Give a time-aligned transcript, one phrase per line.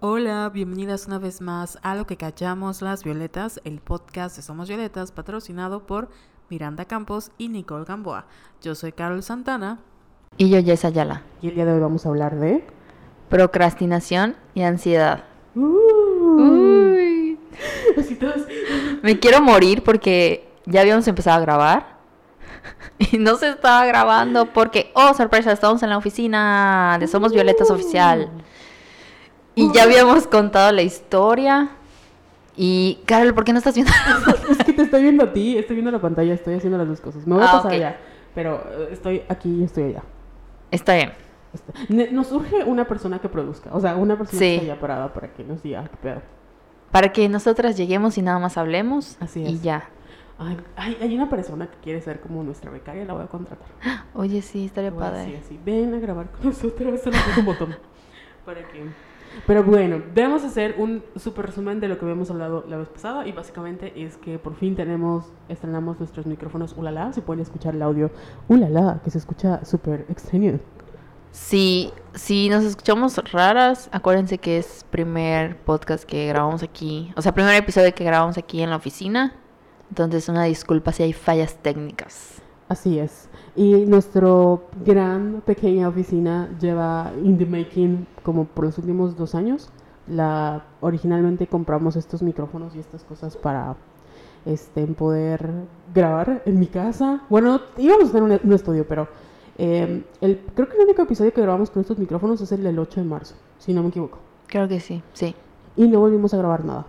[0.00, 4.68] Hola, bienvenidas una vez más a Lo que callamos las violetas, el podcast de Somos
[4.68, 6.10] Violetas, patrocinado por
[6.50, 8.26] Miranda Campos y Nicole Gamboa.
[8.60, 9.78] Yo soy Carol Santana.
[10.36, 11.22] Y yo, Jess Ayala.
[11.40, 12.62] Y el día de hoy vamos a hablar de...
[13.30, 15.24] Procrastinación y ansiedad.
[15.54, 17.38] Uh, Uy.
[19.02, 21.96] Me quiero morir porque ya habíamos empezado a grabar.
[22.98, 27.70] Y no se estaba grabando porque, oh, sorpresa, estamos en la oficina de Somos Violetas
[27.70, 28.30] Oficial.
[29.56, 31.70] Y ya habíamos contado la historia.
[32.56, 33.92] Y, Carol, ¿por qué no estás viendo?
[34.50, 37.00] Es que te estoy viendo a ti, estoy viendo la pantalla, estoy haciendo las dos
[37.00, 37.26] cosas.
[37.26, 37.72] Me voy a Ah, pasar ok.
[37.72, 37.96] allá,
[38.34, 40.02] pero eh, estoy aquí y estoy allá.
[40.70, 41.12] Está bien.
[41.52, 41.72] Está-
[42.12, 44.44] Nos urge una persona que produzca, o sea, una persona Sí.
[44.46, 46.22] que esté allá parada para que nos diga qué pedo.
[46.92, 49.16] Para que nosotras lleguemos y nada más hablemos.
[49.20, 49.62] Así Y es.
[49.62, 49.88] ya.
[50.38, 53.68] Ay, ay, hay una persona que quiere ser como nuestra becaria, la voy a contratar.
[54.14, 55.20] Oye, sí, estaría padre.
[55.20, 57.76] decir así, ven a grabar con nosotros, solo un botón.
[58.44, 58.84] Para que...
[59.46, 63.26] Pero bueno, debemos hacer un super resumen de lo que habíamos hablado la vez pasada
[63.26, 67.82] y básicamente es que por fin tenemos, estrenamos nuestros micrófonos ulala, se pueden escuchar el
[67.82, 68.10] audio
[68.48, 70.58] ulala, que se escucha súper extraño.
[71.32, 77.32] Si, si nos escuchamos raras, acuérdense que es primer podcast que grabamos aquí, o sea,
[77.32, 79.34] primer episodio que grabamos aquí en la oficina.
[79.90, 82.42] Entonces, una disculpa si hay fallas técnicas.
[82.68, 83.28] Así es.
[83.54, 89.70] Y nuestro gran pequeña oficina lleva in the making como por los últimos dos años.
[90.08, 93.76] La, originalmente compramos estos micrófonos y estas cosas para
[94.44, 95.48] este, poder
[95.94, 97.22] grabar en mi casa.
[97.28, 99.08] Bueno, íbamos a tener un, un estudio, pero
[99.58, 102.78] eh, el, creo que el único episodio que grabamos con estos micrófonos es el del
[102.78, 104.18] 8 de marzo, si no me equivoco.
[104.46, 105.34] Creo que sí, sí.
[105.76, 106.86] Y no volvimos a grabar nada.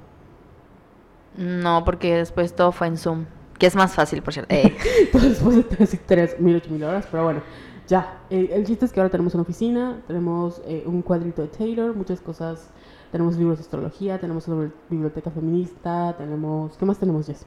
[1.37, 3.25] No, porque después todo fue en Zoom,
[3.57, 4.53] que es más fácil, por cierto.
[4.53, 4.75] Eh,
[5.11, 7.41] Todo después de tres, tres mil, ocho mil horas, pero bueno,
[7.87, 8.19] ya.
[8.29, 11.95] El, el chiste es que ahora tenemos una oficina, tenemos eh, un cuadrito de Taylor,
[11.95, 12.69] muchas cosas.
[13.11, 16.75] Tenemos libros de astrología, tenemos una biblioteca feminista, tenemos...
[16.77, 17.45] ¿Qué más tenemos, Jess?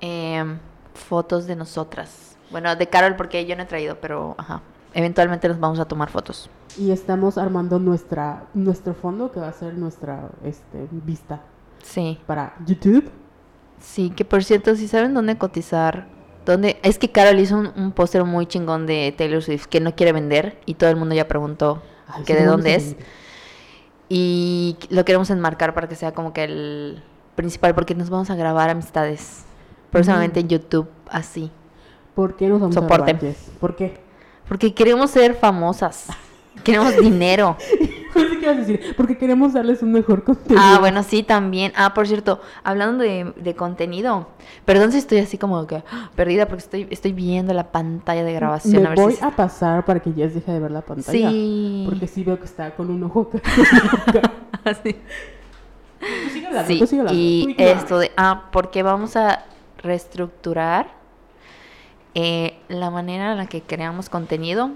[0.00, 0.58] em,
[0.94, 2.36] fotos de nosotras.
[2.50, 4.62] Bueno, de Carol, porque yo no he traído, pero ajá.
[4.94, 6.48] Eventualmente nos vamos a tomar fotos.
[6.78, 11.40] Y estamos armando nuestra, nuestro fondo, que va a ser nuestra este, vista
[11.82, 12.18] Sí.
[12.26, 13.10] para YouTube.
[13.80, 16.06] Sí, que por cierto, si saben dónde cotizar,
[16.44, 19.94] dónde es que Carol hizo un, un póster muy chingón de Taylor Swift que no
[19.94, 22.96] quiere vender y todo el mundo ya preguntó Ay, que sí, de dónde es.
[24.08, 27.02] y lo queremos enmarcar para que sea como que el
[27.34, 29.44] principal porque nos vamos a grabar amistades
[29.90, 31.50] próximamente en YouTube así,
[32.14, 33.18] ¿Por qué nos vamos a grabar?
[33.60, 34.00] ¿Por qué?
[34.48, 36.06] porque queremos ser famosas,
[36.64, 37.56] queremos dinero.
[38.16, 40.60] Pensé que ibas a decir, porque queremos darles un mejor contenido.
[40.60, 41.72] Ah, bueno, sí, también.
[41.76, 44.28] Ah, por cierto, hablando de, de contenido,
[44.64, 46.10] perdón si estoy así como que ¡ah!
[46.14, 48.82] perdida porque estoy, estoy viendo la pantalla de grabación.
[48.82, 49.24] Me a ver voy si...
[49.24, 51.30] a pasar para que Jess deje de ver la pantalla.
[51.30, 51.84] Sí.
[51.88, 53.30] Porque sí veo que está con un ojo
[54.06, 54.22] acá.
[54.82, 54.96] Sí.
[55.98, 59.44] Tú sigue hablando, Sí, tú sigue hablando, y tú esto de, ah, porque vamos a
[59.78, 60.88] reestructurar
[62.14, 64.70] eh, la manera en la que creamos contenido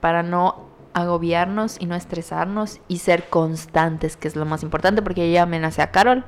[0.00, 5.26] para no agobiarnos y no estresarnos y ser constantes, que es lo más importante, porque
[5.26, 6.24] yo ya amenacé a Carol,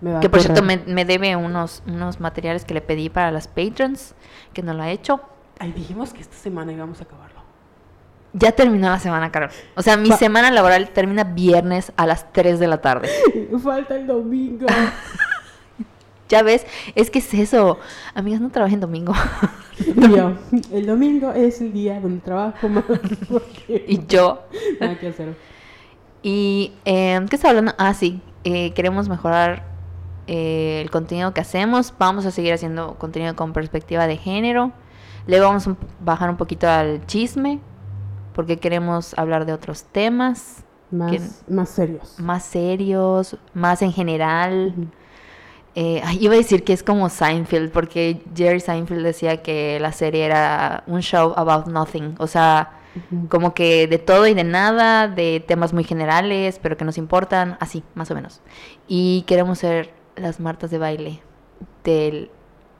[0.00, 3.48] Me que por cierto me, me debe unos, unos materiales que le pedí para las
[3.48, 4.14] patrons,
[4.52, 5.20] que no lo ha hecho.
[5.58, 7.40] Ay, dijimos que esta semana íbamos a acabarlo.
[8.34, 9.50] Ya terminó la semana, Carol.
[9.76, 13.10] O sea, mi semana laboral termina viernes a las 3 de la tarde.
[13.62, 14.66] Falta el domingo.
[16.32, 17.78] Ya ves, es que es eso.
[18.14, 19.12] Amigas, no trabajen domingo.
[20.16, 20.32] Yo,
[20.72, 22.84] el domingo es el día donde trabajo más
[23.30, 24.42] porque y yo.
[24.80, 25.36] nada que hacer.
[26.22, 27.74] Y, eh, ¿qué estaba hablando?
[27.76, 28.20] Ah, sí.
[28.44, 29.64] eh, queremos mejorar
[30.26, 31.92] eh, el contenido que hacemos.
[31.98, 34.72] Vamos a seguir haciendo contenido con perspectiva de género.
[35.26, 37.60] Le vamos a bajar un poquito al chisme.
[38.34, 42.18] Porque queremos hablar de otros temas Más, más serios.
[42.18, 44.72] más serios, más en general.
[44.74, 44.86] Ujú.
[45.74, 50.24] Eh, iba a decir que es como Seinfeld, porque Jerry Seinfeld decía que la serie
[50.24, 52.72] era un show about nothing, o sea,
[53.30, 57.56] como que de todo y de nada, de temas muy generales, pero que nos importan,
[57.58, 58.42] así, más o menos.
[58.86, 61.22] Y queremos ser las Martas de baile
[61.84, 62.30] del,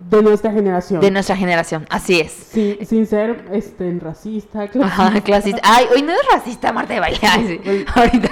[0.00, 1.00] De nuestra generación.
[1.00, 2.30] de nuestra generación, así es.
[2.30, 5.62] sin, sin ser este, racista, Ajá, clasista.
[5.64, 7.18] Ay, hoy no es racista Marta de baile.
[7.22, 7.84] Ay, sí.
[7.94, 8.30] Ahorita.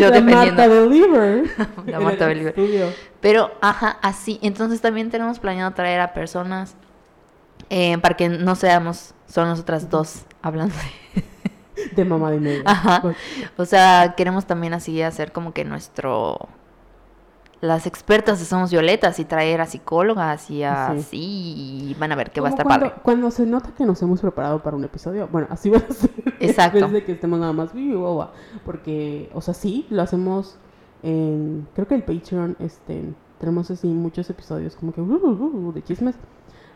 [0.00, 0.20] Yo la.
[0.20, 1.44] Marta Deliver.
[1.86, 2.92] La Marta estudio.
[3.20, 4.38] Pero, ajá, así.
[4.42, 6.74] Entonces también tenemos planeado traer a personas
[7.70, 10.74] eh, para que no seamos solo nosotras dos hablando.
[11.14, 12.62] de- De mamá de medio.
[12.66, 13.00] Ajá.
[13.00, 13.16] Pues,
[13.56, 16.48] O sea, queremos también así hacer como que nuestro
[17.60, 20.62] las expertas de Somos Violetas y traer a psicólogas y Sí.
[20.64, 21.18] así.
[21.90, 23.00] Y van a ver que va a estar cuando, padre.
[23.02, 26.10] Cuando se nota que nos hemos preparado para un episodio, bueno, así va a ser.
[26.40, 26.78] Exacto.
[26.78, 27.70] En vez de que estemos nada más,
[28.64, 30.56] porque, o sea, sí, lo hacemos
[31.02, 35.72] en, creo que el Patreon, este, tenemos así muchos episodios como que, "Uh, uh, uh",
[35.72, 36.14] de chismes,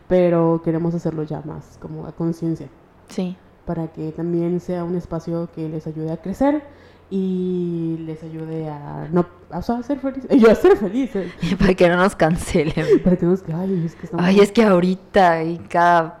[0.07, 2.67] pero queremos hacerlo ya más, como a conciencia,
[3.07, 3.35] Sí.
[3.65, 6.63] para que también sea un espacio que les ayude a crecer
[7.09, 11.97] y les ayude a no, a ser felices, yo a ser felices, Para que no
[11.97, 12.85] nos cancelen.
[13.03, 14.09] para que no nos, ay, es que.
[14.17, 16.19] Ay, es que ahorita y cada...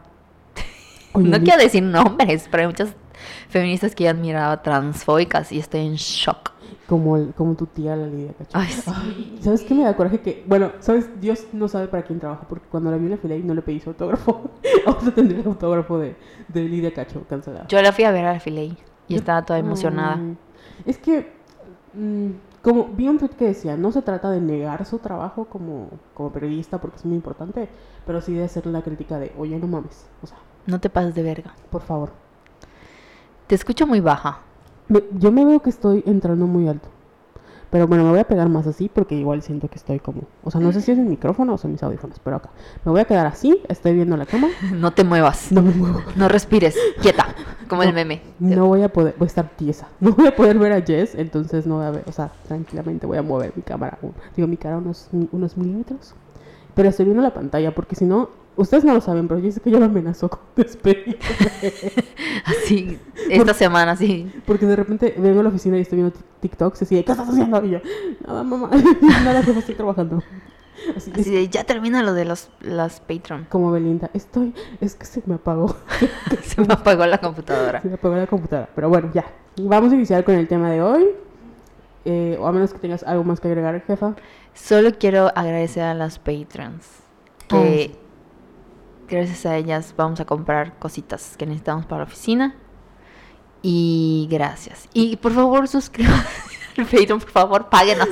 [1.13, 2.95] Oye, no quiero decir nombres, pero hay muchas
[3.49, 6.51] feministas que yo admiraba transfóbicas y estoy en shock.
[6.87, 8.51] Como, el- como tu tía la Lidia Cacho.
[8.53, 9.37] Ay, sí.
[9.41, 10.19] ¿Sabes qué me da coraje?
[10.19, 11.09] Que, bueno, ¿sabes?
[11.19, 13.55] Dios no sabe para quién trabaja, porque cuando la vi en la fila y no
[13.55, 14.51] le pedí su autógrafo,
[14.85, 16.15] ahora tendría el autógrafo de,
[16.47, 17.65] de Lidia Cacho cancelada.
[17.69, 18.77] Yo la fui a ver al Filey
[19.07, 20.17] y estaba toda emocionada.
[20.21, 20.37] Ay,
[20.85, 21.31] es que,
[21.93, 22.29] mm,
[22.61, 26.31] como vi un tweet que decía, no se trata de negar su trabajo como, como
[26.31, 27.69] periodista, porque es muy importante,
[28.05, 31.13] pero sí de hacer la crítica de, oye, no mames, o sea, No te pases
[31.15, 31.53] de verga.
[31.69, 32.09] por favor.
[33.47, 34.39] Te escucho muy baja.
[34.87, 36.89] Me- yo me veo que estoy entrando muy alto.
[37.69, 40.23] Pero bueno, me voy a pegar más así porque igual siento que estoy como...
[40.43, 42.49] O sea, no sé si es el micrófono o son mis audífonos, pero acá.
[42.83, 45.51] Me voy a quedar así, estoy viendo la cama, No te muevas.
[45.51, 46.01] no me muevo.
[46.15, 46.77] No respires.
[47.01, 47.27] Quieta.
[47.67, 48.21] Como el meme.
[48.39, 49.87] No voy a poder, voy a estar tiesa.
[49.99, 53.05] No voy a poder ver a Jess, entonces no voy a ver, o sea, tranquilamente
[53.07, 53.97] voy a mover mi cámara,
[54.35, 56.13] digo, mi cara unos, unos milímetros.
[56.75, 59.59] Pero estoy viendo la pantalla porque si no, ustedes no lo saben, pero yo sé
[59.61, 61.17] que yo lo amenazó con despedirme.
[62.45, 62.99] Así.
[63.29, 64.31] Esta semana, sí.
[64.45, 67.27] Porque de repente vengo a la oficina y estoy viendo TikToks así, de, ¿qué estás
[67.27, 67.63] haciendo?
[67.65, 67.79] Y yo,
[68.25, 68.69] nada, mamá,
[69.23, 70.21] nada, jefa, estoy trabajando.
[70.95, 73.47] Así, Así de, ya termina lo de los, las Patreon.
[73.49, 75.75] como Belinda, estoy, es que se me apagó,
[76.43, 77.81] Se me apagó la computadora.
[77.81, 78.69] se me apagó la computadora.
[78.75, 79.25] Pero bueno, ya,
[79.61, 81.05] vamos a iniciar con el tema de hoy.
[82.07, 84.15] Eh, o a menos que tengas algo más que agregar, jefa.
[84.53, 86.85] Solo quiero agradecer a las Patreons.
[87.47, 87.95] Que
[89.07, 92.55] gracias a ellas vamos a comprar cositas que necesitamos para la oficina.
[93.61, 94.87] Y gracias.
[94.93, 96.27] Y por favor, suscríbanse
[96.77, 98.09] al Patreon, por favor, páguenos.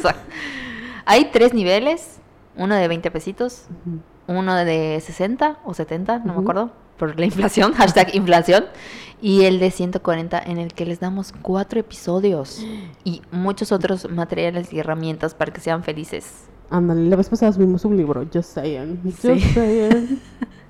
[1.05, 2.19] Hay tres niveles.
[2.55, 3.65] Uno de 20 pesitos,
[4.27, 6.41] uno de 60 o 70, no me Ujú.
[6.41, 8.65] acuerdo, por la inflación, hashtag inflación,
[9.23, 12.63] y el de 140 en el que les damos cuatro episodios
[13.03, 16.43] y muchos otros materiales y herramientas para que sean felices.
[16.69, 19.01] Ándale, la vez pasada subimos un libro, Just Saying.
[19.03, 19.39] Just Sí.
[19.39, 20.21] Saying.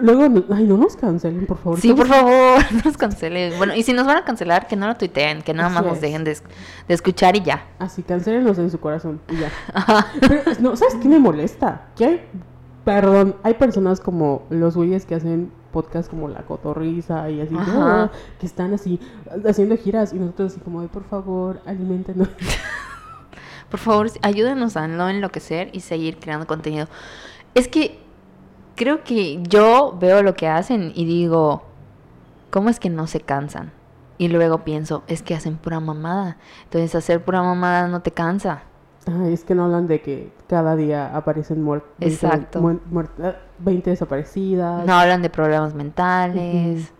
[0.00, 1.78] Luego, ay, no nos cancelen, por favor.
[1.80, 3.56] Sí, por favor, no nos cancelen.
[3.58, 6.00] Bueno, y si nos van a cancelar, que no lo tuiteen, que nada más nos
[6.00, 6.42] dejen de, es-
[6.88, 7.66] de escuchar y ya.
[7.78, 9.50] Así, cancélenos en su corazón y ya.
[10.20, 11.86] Pero, no, ¿sabes qué me molesta?
[11.96, 12.20] Que hay,
[12.84, 17.54] perdón, hay personas como los güeyes que hacen podcast como La Cotorrisa y así.
[17.58, 19.00] "Ah", que están así,
[19.48, 22.28] haciendo giras y nosotros así como, "Ay, por favor, alimentenos.
[23.70, 26.88] Por favor, ayúdenos a no enloquecer y seguir creando contenido.
[27.54, 27.98] Es que
[28.76, 31.62] creo que yo veo lo que hacen y digo,
[32.50, 33.72] ¿cómo es que no se cansan?
[34.18, 36.36] Y luego pienso, es que hacen pura mamada.
[36.64, 38.62] Entonces hacer pura mamada no te cansa.
[39.06, 41.90] Ay, es que no hablan de que cada día aparecen muertos.
[41.98, 42.62] Exacto.
[43.58, 44.86] 20 desaparecidas.
[44.86, 46.92] No hablan de problemas mentales.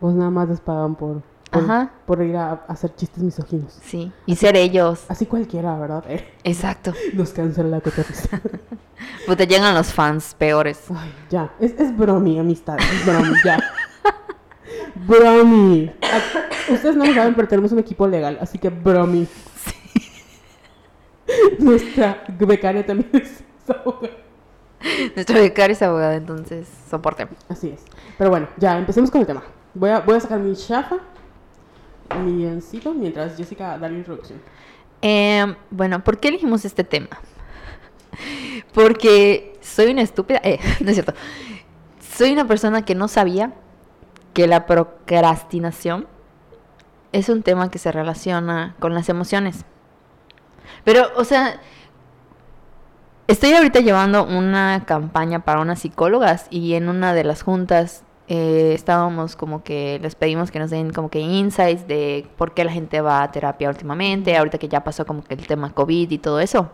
[0.00, 1.90] Pues nada más les pagan por, por, Ajá.
[2.06, 3.78] por ir a, a hacer chistes misóginos.
[3.82, 4.12] Sí.
[4.26, 5.04] Y ser ellos.
[5.08, 6.04] Así cualquiera, ¿verdad?
[6.08, 6.92] Eh, Exacto.
[7.14, 8.40] nos cancela la cotorrisa.
[9.26, 10.84] Pues te llegan los fans peores.
[10.94, 11.52] Ay, ya.
[11.60, 12.78] Es, es bromi, amistad.
[12.78, 13.58] Es bromi, ya.
[15.06, 15.90] bromi.
[16.00, 19.26] A- Ustedes no lo saben, pero tenemos un equipo legal, así que bromi.
[21.58, 24.14] Nuestra becaria también es abogada.
[25.14, 27.26] Nuestro becario es abogado, entonces soporte.
[27.48, 27.82] Así es.
[28.16, 29.42] Pero bueno, ya, empecemos con el tema.
[29.74, 30.96] Voy a, voy a sacar mi chafa,
[32.24, 34.40] mi guioncito, mientras Jessica da la introducción.
[35.02, 37.18] Eh, bueno, ¿por qué elegimos este tema?
[38.72, 40.40] Porque soy una estúpida.
[40.42, 41.14] Eh, no es cierto.
[42.00, 43.52] Soy una persona que no sabía
[44.32, 46.06] que la procrastinación
[47.12, 49.64] es un tema que se relaciona con las emociones.
[50.84, 51.60] Pero, o sea,
[53.26, 58.72] estoy ahorita llevando una campaña para unas psicólogas y en una de las juntas eh,
[58.74, 62.72] estábamos como que les pedimos que nos den como que insights de por qué la
[62.72, 66.18] gente va a terapia últimamente, ahorita que ya pasó como que el tema COVID y
[66.18, 66.70] todo eso.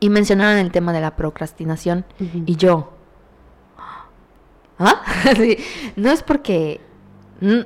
[0.00, 2.42] Y mencionaron el tema de la procrastinación Ujú.
[2.46, 2.92] y yo.
[4.78, 5.02] ¿Ah?
[5.36, 5.58] Sí,
[5.96, 6.80] no es porque...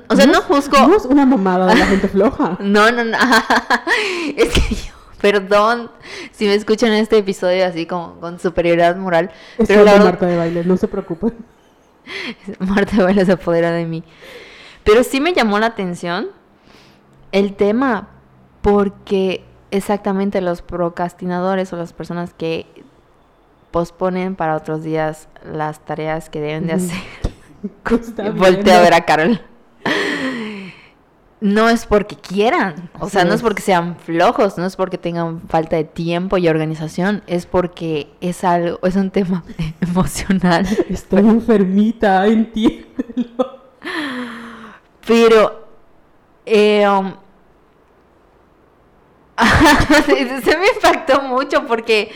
[0.09, 0.87] O sea, no juzgo...
[0.87, 2.57] No es una mamada de la gente floja.
[2.59, 3.17] No, no, no.
[4.37, 5.91] Es que yo, perdón
[6.31, 9.31] si me escuchan en este episodio así como con superioridad moral.
[9.57, 11.33] Es pero solo la Marta de baile, no se preocupen.
[12.59, 14.03] Marta Vélez se apodera de mí.
[14.83, 16.27] Pero sí me llamó la atención
[17.31, 18.09] el tema
[18.61, 22.65] porque exactamente los procrastinadores o las personas que
[23.71, 26.97] posponen para otros días las tareas que deben de hacer.
[28.33, 28.69] Bien.
[28.69, 29.41] a ver a Carol.
[31.41, 35.41] No es porque quieran, o sea, no es porque sean flojos, no es porque tengan
[35.49, 39.43] falta de tiempo y organización, es porque es algo, es un tema
[39.81, 40.65] emocional.
[40.89, 43.63] Estoy enfermita, entiéndelo.
[45.05, 45.67] Pero
[46.45, 47.13] eh, um,
[50.05, 52.11] se se me impactó mucho porque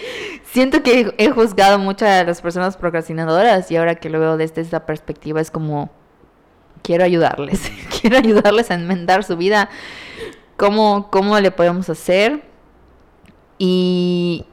[0.45, 4.61] siento que he juzgado mucho a las personas procrastinadoras y ahora que lo veo desde
[4.61, 5.89] esta perspectiva es como
[6.81, 7.71] quiero ayudarles,
[8.01, 9.69] quiero ayudarles a enmendar su vida.
[10.57, 12.43] ¿Cómo, cómo le podemos hacer?
[13.57, 14.45] Y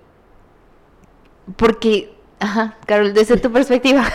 [1.56, 4.04] porque, ajá, Carol, desde tu perspectiva.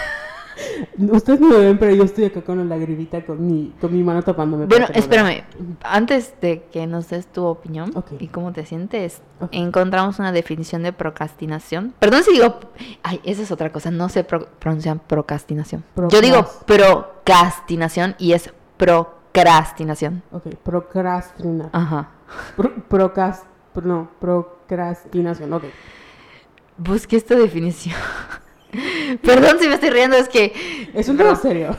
[0.98, 4.04] Ustedes no me ven, pero yo estoy acá con la lagrimita con mi, con mi
[4.04, 4.66] mano tapándome.
[4.66, 5.44] Bueno, espérame.
[5.84, 10.94] Antes de que nos des tu opinión y cómo te sientes, encontramos una definición de
[10.94, 11.94] procrastinación.
[12.00, 12.60] Perdón si digo.
[13.04, 13.92] Ay, esa es otra cosa.
[13.92, 14.48] No se pro-
[15.08, 15.84] procrastinación.
[16.10, 20.24] Yo digo Procras- procrastinación y es procrastinación.
[20.32, 21.70] Ok, procrastinar.
[21.74, 22.10] Ajá.
[22.56, 25.64] Pro- procas- pro- no, procrastinación, ok.
[26.78, 27.96] Busqué esta definición.
[29.24, 30.92] Perdón si me estoy riendo, es que.
[30.94, 31.76] Es un tema serio.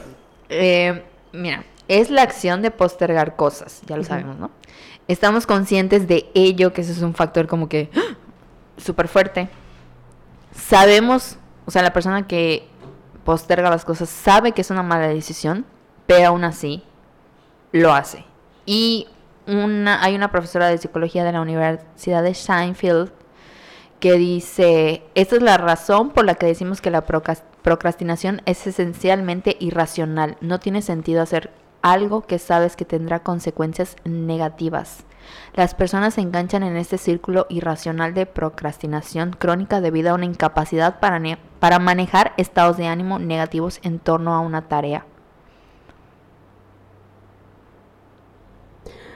[0.48, 4.50] Eh, mira, es la acción de postergar cosas, ya lo sabemos, ¿no?
[5.08, 8.16] Estamos conscientes de ello, que eso es un factor como que ¡ah!
[8.76, 9.48] súper fuerte.
[10.54, 12.68] Sabemos, o sea, la persona que
[13.24, 15.64] posterga las cosas sabe que es una mala decisión,
[16.06, 16.82] pero aún así
[17.72, 18.24] lo hace.
[18.66, 19.08] Y
[19.46, 23.12] una, hay una profesora de psicología de la Universidad de Sheffield
[24.02, 29.56] que dice, esta es la razón por la que decimos que la procrastinación es esencialmente
[29.60, 30.36] irracional.
[30.40, 35.04] No tiene sentido hacer algo que sabes que tendrá consecuencias negativas.
[35.54, 40.98] Las personas se enganchan en este círculo irracional de procrastinación crónica debido a una incapacidad
[40.98, 41.20] para,
[41.60, 45.06] para manejar estados de ánimo negativos en torno a una tarea.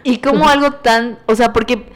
[0.05, 1.91] Y como algo tan, o sea, porque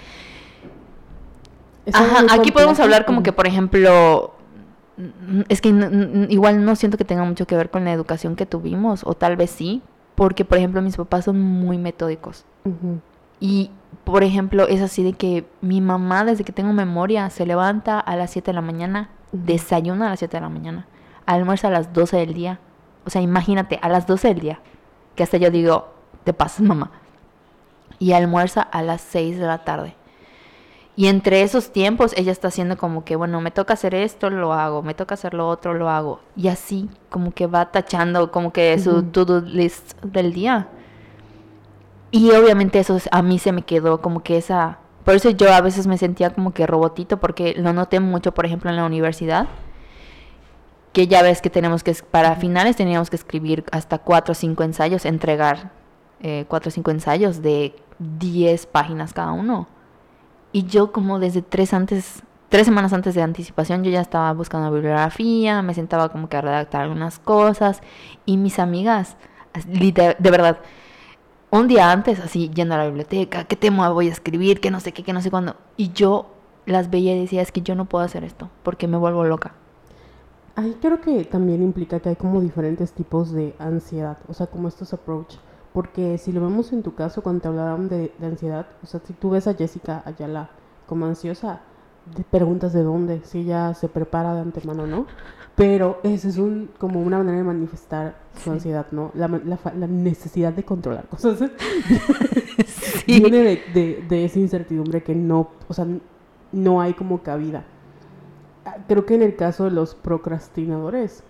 [1.92, 4.34] Ajá, aquí podemos hablar como que, por ejemplo,
[4.96, 5.68] mm, es que
[6.28, 9.36] igual no siento que tenga mucho que ver con la educación que tuvimos, o tal
[9.36, 9.82] vez sí,
[10.14, 12.44] porque, por ejemplo, mis papás son muy metódicos.
[13.40, 13.70] Y,
[14.04, 18.16] por ejemplo, es así de que mi mamá, desde que tengo memoria, se levanta a
[18.16, 20.86] las 7 de la mañana, desayuna a las 7 de la mañana,
[21.24, 22.60] almuerza a las 12 del día.
[23.06, 24.60] O sea, imagínate, a las 12 del día,
[25.16, 25.94] que hasta yo digo,
[26.24, 26.90] te pasas, mamá.
[27.98, 29.94] Y almuerza a las 6 de la tarde.
[31.00, 34.52] Y entre esos tiempos ella está haciendo como que, bueno, me toca hacer esto, lo
[34.52, 36.20] hago, me toca hacer lo otro, lo hago.
[36.36, 39.02] Y así como que va tachando como que su Ujú.
[39.04, 40.68] to-do list del día.
[42.10, 44.76] Y obviamente eso es- a mí se me quedó como que esa...
[45.04, 48.44] Por eso yo a veces me sentía como que robotito, porque lo noté mucho, por
[48.44, 49.46] ejemplo, en la universidad.
[50.92, 54.64] Que ya ves que tenemos que, para finales teníamos que escribir hasta cuatro o cinco
[54.64, 55.70] ensayos, entregar
[56.20, 59.66] eh, cuatro o cinco ensayos de 10 páginas cada uno.
[60.52, 64.72] Y yo como desde tres antes, tres semanas antes de anticipación, yo ya estaba buscando
[64.72, 67.80] bibliografía, me sentaba como que a redactar algunas cosas.
[68.26, 69.16] Y mis amigas,
[69.54, 70.58] as- liter- de verdad,
[71.50, 74.80] un día antes, así yendo a la biblioteca, qué tema voy a escribir, que no
[74.80, 75.56] sé qué, que no sé cuándo.
[75.76, 76.26] Y yo
[76.66, 79.54] las veía y decía, es que yo no puedo hacer esto, porque me vuelvo loca.
[80.56, 84.68] Ahí creo que también implica que hay como diferentes tipos de ansiedad, o sea, como
[84.68, 85.36] estos approach.
[85.72, 89.00] Porque si lo vemos en tu caso, cuando te hablaron de, de ansiedad, o sea,
[89.04, 90.50] si tú ves a Jessica Ayala
[90.86, 91.60] como ansiosa,
[92.16, 95.06] te preguntas de dónde, si ella se prepara de antemano, ¿no?
[95.54, 98.50] Pero esa es un, como una manera de manifestar su Sí.
[98.50, 99.12] ansiedad, ¿no?
[99.14, 101.38] La, la la necesidad de controlar cosas.
[102.66, 103.20] Sí.
[103.20, 105.86] Viene de, de- de esa incertidumbre que no, o sea,
[106.52, 107.64] no hay como cabida.
[108.64, 111.22] Ah, Creo que en el caso de los procrastinadores,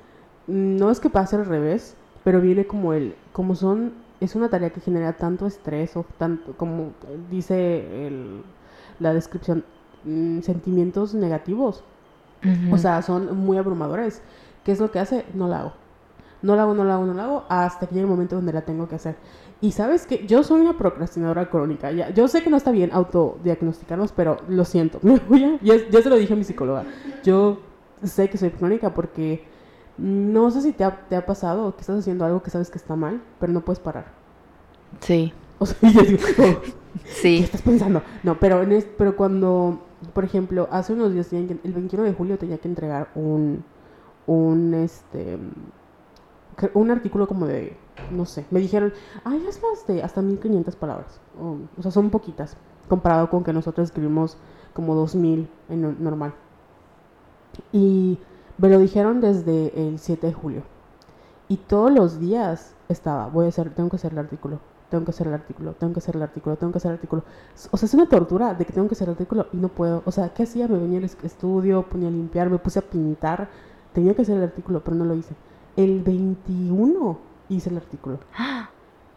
[0.47, 4.48] mm, no es que pase al revés, pero viene como el, como son, es una
[4.48, 6.90] tarea que genera tanto estrés o tanto, como
[7.30, 8.42] dice el-
[8.98, 9.64] la descripción,
[10.04, 11.82] mm, sentimientos negativos.
[12.72, 14.22] O sea, son muy abrumadores.
[14.64, 15.24] ¿Qué es lo que hace?
[15.34, 15.72] No la hago.
[16.42, 18.52] No la hago, no la hago, no la hago, hasta que llegue el momento donde
[18.52, 19.16] la tengo que hacer.
[19.60, 21.90] Y sabes que yo soy una procrastinadora crónica.
[21.92, 25.00] Ya, yo sé que no está bien autodiagnosticarnos, pero lo siento.
[25.62, 26.84] Ya, ya se lo dije a mi psicóloga.
[27.22, 27.60] Yo
[28.02, 29.44] sé que soy crónica porque
[30.00, 32.78] no sé si te ha, te ha pasado que estás haciendo algo que sabes que
[32.78, 34.07] está mal, pero no puedes parar.
[35.00, 37.38] Sí, O sea, yo digo, oh, ¿Qué sí.
[37.38, 38.02] estás pensando?
[38.23, 39.80] No, pero, en es- pero cuando,
[40.12, 43.62] por ejemplo, hace unos días, el 21 de julio tenía que entregar un,
[44.26, 45.38] un, este,
[46.75, 47.76] un artículo como de
[48.11, 48.92] no sé, me dijeron,
[49.25, 51.21] ay, hazlas de hasta 1500 palabras.
[51.40, 52.57] O, o sea, son poquitas,
[52.88, 54.37] comparado con que nosotros escribimos
[54.73, 56.33] como 2000 en no- normal.
[57.73, 58.19] Y
[58.60, 60.62] me lo dijeron desde el 7 de julio.
[61.48, 65.10] Y todos los días estaba, voy a hacer, tengo que hacer el artículo, tengo que
[65.10, 67.24] hacer el artículo, tengo que hacer el artículo, tengo que hacer el artículo.
[67.70, 70.02] O sea, es una tortura de que tengo que hacer el artículo y no puedo.
[70.04, 70.68] O sea, ¿qué hacía?
[70.68, 73.48] Me venía al es- estudio, ponía a limpiar, me puse a pintar.
[73.92, 75.34] Tenía que hacer el artículo, pero no lo hice.
[75.76, 78.18] El 21 hice el artículo.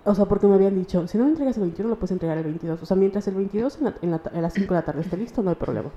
[0.05, 2.37] O sea, porque me habían dicho, si no lo entregas el 21, lo puedes entregar
[2.37, 2.83] el 22.
[2.83, 4.99] O sea, mientras el 22 en la- en la a las 5 de la tarde
[4.99, 5.91] esté listo, no hay problema.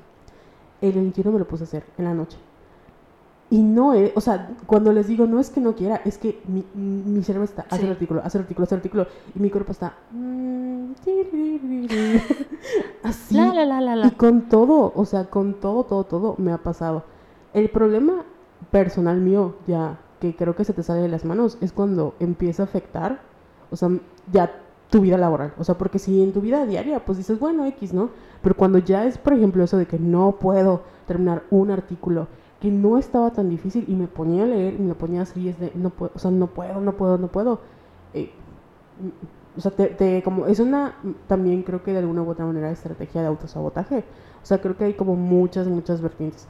[0.80, 2.38] El 21 me lo puse a hacer en la noche.
[3.48, 6.40] Y no es, o sea, cuando les digo, no es que no quiera, es que
[6.48, 7.84] mi, mi cerebro está, hace Sí.
[7.86, 9.94] el artículo, hace el artículo, hace el artículo, y mi cuerpo está...
[10.10, 10.86] mm.
[13.02, 13.34] Así.
[13.36, 14.06] La, la, la, la, la.
[14.08, 17.04] Y con todo, o sea, con todo, todo, todo me ha pasado.
[17.54, 18.24] El problema
[18.70, 22.62] personal mío, ya que creo que se te sale de las manos, es cuando empieza
[22.62, 23.20] a afectar,
[23.70, 23.90] o sea,
[24.32, 24.50] ya
[24.90, 25.52] tu vida laboral.
[25.58, 28.10] O sea, porque si en tu vida diaria, pues dices, bueno, X, ¿no?
[28.42, 32.28] Pero cuando ya es, por ejemplo, eso de que no puedo terminar un artículo
[32.60, 35.58] que no estaba tan difícil y me ponía a leer y me ponía así, es
[35.60, 37.60] de, no puedo, o sea, no puedo, no puedo, no puedo.
[38.14, 38.30] eh,
[39.56, 40.94] o sea, te, te- como es una,
[41.28, 44.04] también creo que de alguna u otra manera estrategia de autosabotaje.
[44.42, 46.46] O sea, creo que hay como muchas, muchas vertientes.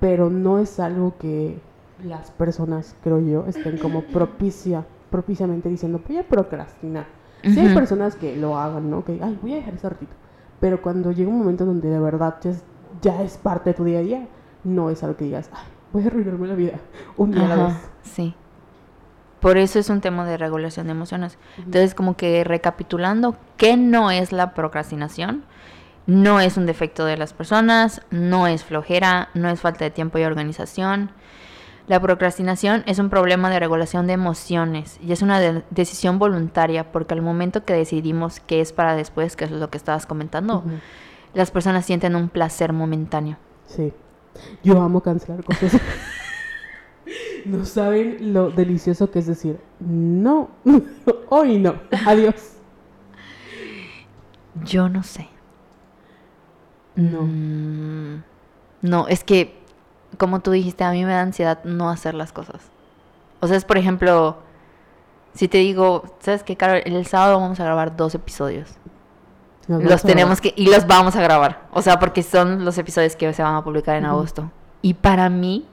[0.00, 1.60] Pero no es algo que
[2.04, 7.06] las personas, creo yo, estén como propicia, propiciamente diciendo, voy a procrastinar.
[7.42, 9.04] Sí hay personas que lo hagan, ¿no?
[9.04, 10.12] Que, ay, voy a dejar ese ratito.
[10.60, 12.64] Pero cuando llega un momento donde de verdad ya es,
[13.00, 14.28] ya es parte de tu día a día,
[14.74, 16.72] no es algo que digas, ay, voy a arruinarme la vida
[17.16, 17.74] un día a la vez.
[18.02, 18.34] Sí.
[19.40, 21.38] Por eso es un tema de regulación de emociones.
[21.58, 25.44] Entonces, como que recapitulando, ¿qué no es la procrastinación?
[26.06, 30.18] No es un defecto de las personas, no es flojera, no es falta de tiempo
[30.18, 31.10] y organización.
[31.86, 36.90] La procrastinación es un problema de regulación de emociones y es una de- decisión voluntaria
[36.92, 40.64] porque al momento que decidimos qué es para después, que es lo que estabas comentando,
[41.32, 43.36] las personas sienten un placer momentáneo.
[43.66, 43.92] Sí.
[44.62, 45.72] Yo amo cancelar cosas.
[47.44, 50.50] no saben lo delicioso que es decir, no,
[51.28, 52.54] hoy no, adiós.
[54.64, 55.28] Yo no sé.
[56.96, 57.22] No.
[57.22, 58.22] Mm,
[58.82, 59.56] no, es que,
[60.18, 62.70] como tú dijiste, a mí me da ansiedad no hacer las cosas.
[63.40, 64.38] O sea, es por ejemplo,
[65.32, 66.82] si te digo, ¿sabes qué, Carol?
[66.84, 68.76] El sábado vamos a grabar dos episodios.
[69.68, 71.66] Los tenemos que, y los vamos a grabar.
[71.72, 74.50] O sea, porque son los episodios que se van a publicar en agosto.
[74.80, 75.66] Y para mí,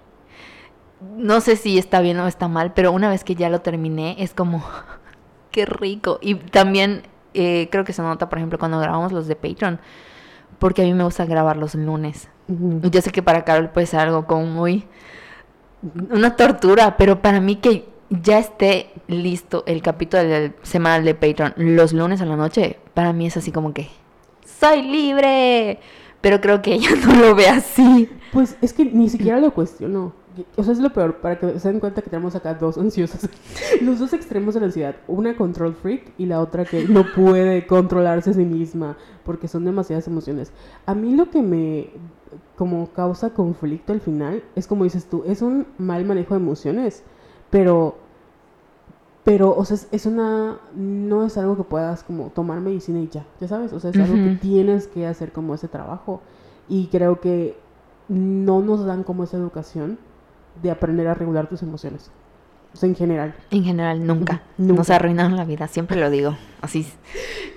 [1.15, 4.17] no sé si está bien o está mal, pero una vez que ya lo terminé,
[4.19, 4.63] es como,
[5.51, 6.19] qué rico.
[6.21, 7.03] Y también
[7.33, 9.79] eh, creo que se nota, por ejemplo, cuando grabamos los de Patreon,
[10.59, 12.29] porque a mí me gusta grabar los lunes.
[12.47, 14.85] Yo sé que para Carol puede ser algo como muy,
[16.11, 17.87] una tortura, pero para mí que
[18.21, 23.13] ya esté listo el capítulo del semanal de Patreon los lunes a la noche, para
[23.13, 23.89] mí es así como que
[24.59, 25.79] soy libre.
[26.21, 28.09] Pero creo que ella no lo ve así.
[28.33, 30.13] Pues es que ni siquiera lo cuestiono.
[30.57, 33.29] O sea, es lo peor, para que se den cuenta que tenemos acá dos ansiosas.
[33.81, 34.95] Los dos extremos de la ansiedad.
[35.07, 39.63] Una control freak y la otra que no puede controlarse a sí misma porque son
[39.63, 40.51] demasiadas emociones.
[40.85, 41.89] A mí lo que me
[42.57, 47.03] como causa conflicto al final es como dices tú, es un mal manejo de emociones,
[47.49, 47.97] pero
[49.25, 53.25] pero, o sea, es, una, no es algo que puedas como tomar medicina y ya,
[53.41, 56.21] ya sabes, o sea, es algo que tienes que hacer como ese trabajo
[56.69, 57.57] y creo que
[58.07, 59.97] no nos dan como esa educación
[60.61, 62.11] de aprender a regular tus emociones,
[62.71, 63.33] o sea, en general.
[63.49, 64.43] En general, nunca.
[64.59, 64.75] Nunca.
[64.75, 66.37] Nos arruinaron la vida, siempre lo digo.
[66.61, 66.85] Así.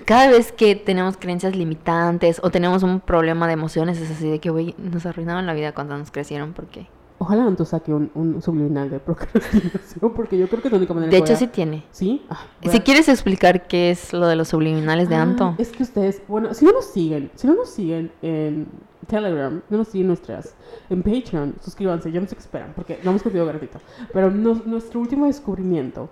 [0.05, 4.39] Cada vez que tenemos creencias limitantes o tenemos un problema de emociones, es así de
[4.39, 6.87] que, güey, nos arruinaron la vida cuando nos crecieron, porque...
[7.21, 10.93] Ojalá Anto saque un, un subliminal de procrastinación, porque yo creo que es la única
[10.93, 11.83] manera De hecho, a- sí tiene.
[11.91, 12.25] ¿Sí?
[12.63, 15.55] Voy Si a- quieres explicar qué es lo de los subliminales de Ah, Anto.
[15.57, 18.67] Es que ustedes, bueno, si no nos siguen, si no nos siguen en
[19.07, 20.55] Telegram, no nos siguen nuestras,
[20.89, 23.79] en Patreon, suscríbanse, yo no sé qué esperan, porque no hemos contenido gratuito.
[24.13, 26.09] Pero nos- nuestro último descubrimiento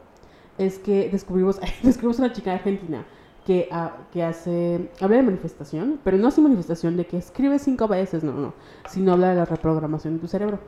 [0.58, 3.06] es que descubrimos, descubrimos una chica argentina
[3.46, 7.88] que, ah, que hace, habla de manifestación, pero no hace manifestación de que escribe cinco
[7.88, 8.54] veces, no, no,
[8.90, 10.60] sino habla de la reprogramación de tu cerebro.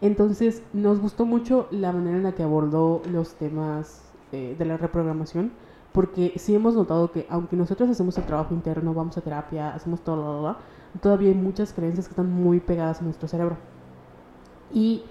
[0.00, 4.76] Entonces, nos gustó mucho la manera en la que abordó los temas eh, de la
[4.76, 5.52] reprogramación,
[5.92, 10.00] porque sí hemos notado que aunque nosotros hacemos el trabajo interno, vamos a terapia, hacemos
[10.02, 10.56] todo,
[11.00, 13.56] todavía hay muchas creencias que están muy pegadas a nuestro cerebro.
[14.72, 15.02] Y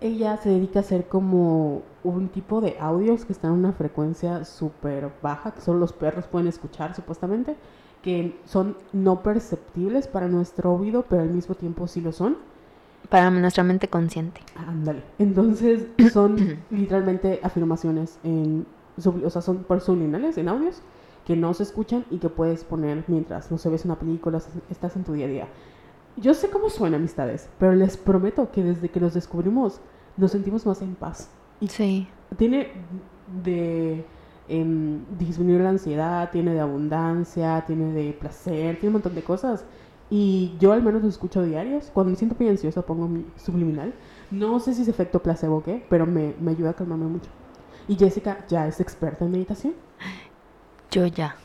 [0.00, 4.44] ella se dedica a hacer como un tipo de audios que están en una frecuencia
[4.44, 7.56] súper baja, que solo los perros pueden escuchar supuestamente,
[8.02, 12.36] que son no perceptibles para nuestro oído, pero al mismo tiempo sí lo son.
[13.10, 14.40] Para nuestra mente consciente.
[14.56, 15.02] Ándale.
[15.18, 18.66] Entonces son literalmente afirmaciones en
[19.24, 20.82] o sea, son por subliminales en audios
[21.26, 24.96] que no se escuchan y que puedes poner mientras, no sé, ves una película, estás-
[24.96, 25.48] en tu día a día.
[26.16, 29.80] Yo sé cómo suena amistades, pero les prometo que desde que los descubrimos
[30.16, 31.30] nos sentimos más en paz.
[31.60, 32.08] Y Sí.
[32.36, 32.68] tiene
[33.42, 34.04] de
[34.48, 39.64] em, disminuir la ansiedad, tiene de abundancia, tiene de placer, tiene un montón de cosas.
[40.10, 41.90] Y yo al menos los escucho diarios.
[41.94, 43.94] Cuando me siento muy ansiosa pongo mi subliminal.
[44.30, 47.30] No sé si es efecto placebo o qué, pero me, me ayuda a calmarme mucho.
[47.88, 49.74] Y Jessica ya es experta en meditación.
[50.90, 51.36] Yo ya.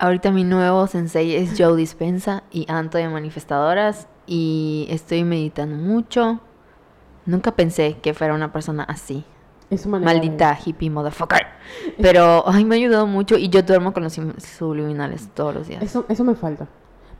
[0.00, 6.40] Ahorita mi nuevo sensei es Joe Dispensa y Anto de Manifestadoras y estoy meditando mucho.
[7.26, 9.24] Nunca pensé que fuera una persona así.
[9.70, 11.46] Es su manera de- Maldita hippie motherfucker.
[12.00, 14.14] Pero ay, me ha ayudado mucho y yo duermo con los
[14.58, 15.82] subliminales todos los días.
[15.82, 16.68] Eso, eso me falta.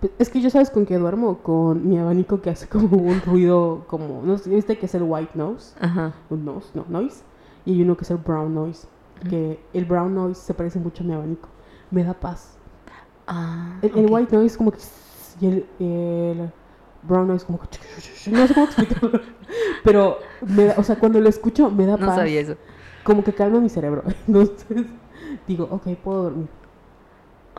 [0.00, 3.20] Pe- Es que yo sabes con qué duermo, con mi abanico que hace como un
[3.20, 6.14] ruido como, no sé, viste que es el white nose, Ajá.
[6.30, 7.22] un nose, no, noise,
[7.64, 8.86] y hay uno que es el brown noise,
[9.28, 11.48] que el brown noise se parece mucho a mi abanico,
[11.90, 12.56] me da paz.
[13.26, 14.78] Ah, El, white noise como que,
[15.40, 16.50] y el, el
[17.02, 17.66] brown noise como que,
[18.30, 19.20] no sé cómo explicarlo,
[19.82, 22.56] pero, me da- o sea, cuando lo escucho me da No paz, sabía eso.
[23.02, 24.86] como que calma mi cerebro, entonces
[25.48, 26.48] digo, ok, puedo dormir.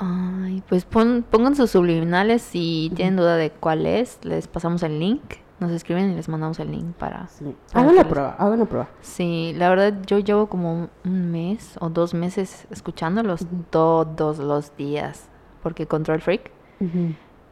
[0.01, 4.97] Ay, pues pon- pongan sus subliminales si tienen duda de cuál es, les pasamos el
[4.97, 5.21] link,
[5.59, 7.27] nos escriben y les mandamos el link para...
[7.27, 7.53] Sí.
[7.73, 8.87] Hagan la prueba, hagan la prueba.
[9.01, 15.27] Sí, la verdad yo llevo como un- mes o dos meses escuchándolos todos los días,
[15.61, 16.49] porque Control Freak,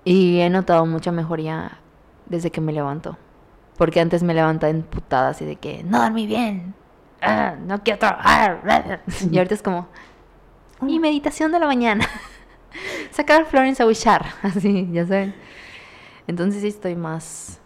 [0.06, 1.80] y he notado mucha mejoría
[2.28, 3.18] desde que me levanto,
[3.78, 6.74] porque antes me levantaba emputada así de que no dormí bien,
[7.22, 9.88] ah, no quiero trabajar, y ahorita es como,
[10.88, 12.08] y meditación de la mañana.
[13.12, 15.34] Sacar Florence a Wishar, así, ya saben.
[16.28, 17.60] Entonces sí estoy más,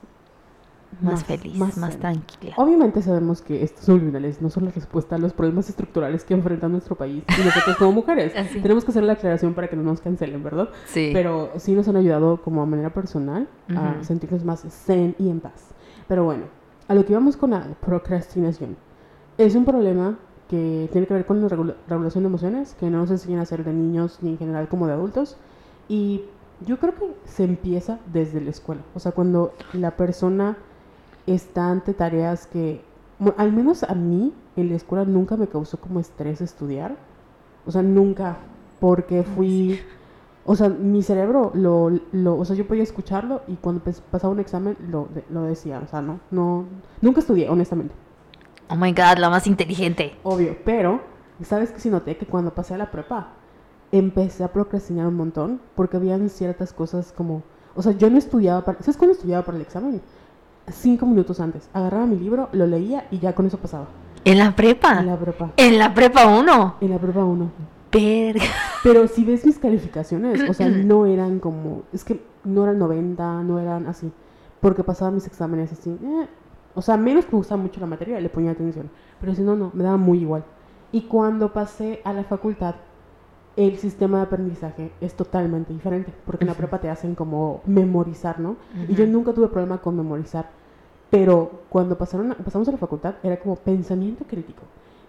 [1.02, 2.54] más, Más- feliz, más más, tranquila.
[2.58, 6.68] Obviamente sabemos que estos subliminales no son la respuesta a los problemas estructurales que enfrenta
[6.68, 8.34] nuestro país y nosotros como mujeres.
[8.38, 8.60] Así.
[8.62, 10.70] Tenemos que hacer la aclaración para que no nos cancelen, ¿verdad?
[10.86, 11.10] Sí.
[11.14, 14.04] Pero sí nos han ayudado como a manera personal a Ujú.
[14.04, 15.70] sentirnos más zen y en paz.
[16.08, 16.44] Pero bueno,
[16.88, 18.76] a lo que vamos con la procrastinación.
[19.38, 20.20] Es un problema
[20.52, 23.44] que tiene que ver con la regula- regulación de emociones, que no nos enseñan a
[23.44, 25.38] hacer de niños ni en general como de adultos.
[25.90, 26.26] Y
[26.68, 28.82] yo creo que se empieza desde la escuela.
[28.94, 30.58] O sea, cuando la persona
[31.26, 32.82] está ante tareas que,
[33.18, 36.96] bueno, al menos a mí en la escuela nunca me causó como estrés estudiar.
[37.66, 38.38] O sea, nunca,
[38.80, 39.80] porque fui,
[40.46, 44.40] o sea, mi cerebro lo, lo o sea, yo podía escucharlo y cuando pasaba un
[44.40, 46.66] examen lo, lo decía, o sea, no, no,
[47.02, 47.94] nunca estudié, honestamente,
[48.72, 50.16] Oh my god, la más inteligente.
[50.24, 51.02] obvio, pero,
[51.44, 52.16] ¿sabes qué sí noté?
[52.18, 53.34] Que cuando pasé a la prepa,
[53.92, 57.44] empecé a procrastinar un montón, porque habían ciertas cosas como,
[57.76, 60.02] o sea, yo no estudiaba para, ¿sabes cuándo estudiaba para el examen?
[60.72, 63.88] Cinco minutos antes, agarraba mi libro, lo leía y ya con eso pasaba.
[64.24, 65.00] ¿En la prepa?
[65.00, 66.76] En la prepa, ¿En la prepa 1?
[66.82, 67.52] en la prepa 1.
[67.92, 68.46] Verga.
[68.84, 73.44] Pero si ves mis calificaciones, o sea, no eran como, es que no eran 90,
[73.44, 74.12] no eran así,
[74.62, 76.28] porque pasaba mis exámenes así, eh,
[76.76, 79.56] o sea, menos que me gustaba mucho la materia, le ponía atención, pero si no,
[79.56, 80.44] no, me daba muy igual.
[80.92, 82.76] Y cuando pasé a la facultad,
[83.58, 88.40] el sistema de aprendizaje es totalmente diferente, porque en la prepa te hacen como memorizar,
[88.40, 88.56] ¿no?
[88.88, 90.50] Y yo nunca tuve problema con memorizar,
[91.10, 94.64] pero cuando pasaron a- pasamos a la facultad era como pensamiento crítico.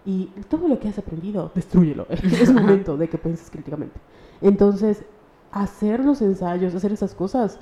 [0.04, 2.06] Y todo lo que has aprendido, destruyelo.
[2.10, 4.00] es momento de que pienses críticamente.
[4.40, 5.04] Entonces,
[5.52, 7.58] hacer los ensayos, hacer esas cosas,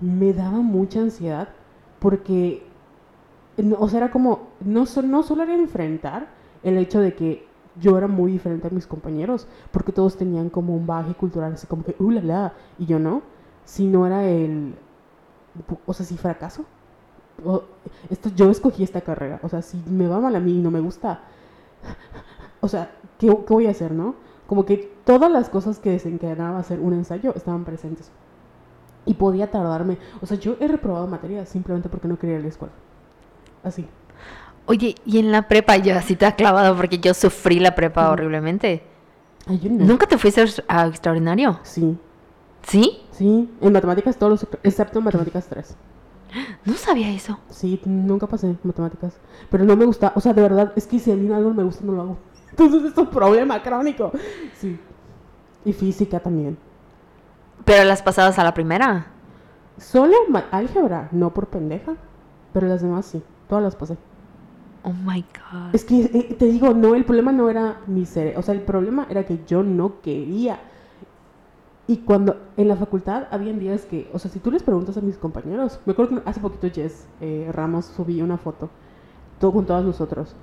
[0.00, 1.48] me daba mucha ansiedad
[1.98, 2.64] porque,
[3.78, 6.28] o sea, era como, no, no solo era enfrentar
[6.62, 7.46] el hecho de que
[7.80, 11.66] yo era muy diferente a mis compañeros, porque todos tenían como un baje cultural, así
[11.66, 13.22] como que, uh, y yo no,
[13.64, 14.74] sino era el,
[15.86, 16.64] o sea, si fracaso,
[18.10, 20.70] esto, yo escogí esta carrera, o sea, si me va mal a mí y no
[20.70, 21.20] me gusta,
[22.60, 24.14] o sea, ¿qué, qué voy a hacer, no?
[24.46, 28.10] Como que todas las cosas que desencadenaba hacer un ensayo estaban presentes.
[29.06, 29.98] Y podía tardarme.
[30.20, 32.74] O sea, yo he reprobado materias simplemente porque no quería ir a la escuela.
[33.62, 33.86] Así.
[34.66, 38.10] Oye, y en la prepa yo así te ha clavado porque yo sufrí la prepa
[38.10, 38.84] horriblemente.
[39.46, 39.84] Ay, yo no.
[39.84, 41.58] ¿Nunca te fuiste a extraordinario?
[41.62, 41.98] Sí,
[42.62, 43.02] ¿Sí?
[43.10, 43.50] sí.
[43.60, 44.46] En matemáticas todos los...
[44.62, 45.76] Excepto en matemáticas 3.
[46.64, 47.38] No sabía eso.
[47.48, 49.14] Sí, nunca pasé matemáticas.
[49.50, 50.12] Pero no me gusta.
[50.14, 52.18] O sea, de verdad, es que si a mí algo me gusta, no lo hago.
[52.50, 54.12] Entonces es un problema crónico.
[54.54, 54.78] Sí.
[55.64, 56.56] Y física también.
[57.64, 59.06] Pero las pasadas a la primera.
[59.78, 60.14] Solo
[60.50, 61.94] álgebra, no por pendeja.
[62.52, 63.22] Pero las demás sí.
[63.50, 63.98] Todas las pasé.
[64.82, 65.74] Oh my god.
[65.74, 68.62] Es que eh, te digo, no, el problema no era mi cerebro, o sea, el
[68.62, 70.58] problema era que yo no quería.
[71.86, 75.02] Y cuando en la facultad habían días que, o sea, si tú les preguntas a
[75.02, 78.70] mis compañeros, me acuerdo que hace poquito Jess eh, Ramos subí una foto
[79.40, 80.36] todo con todos nosotros.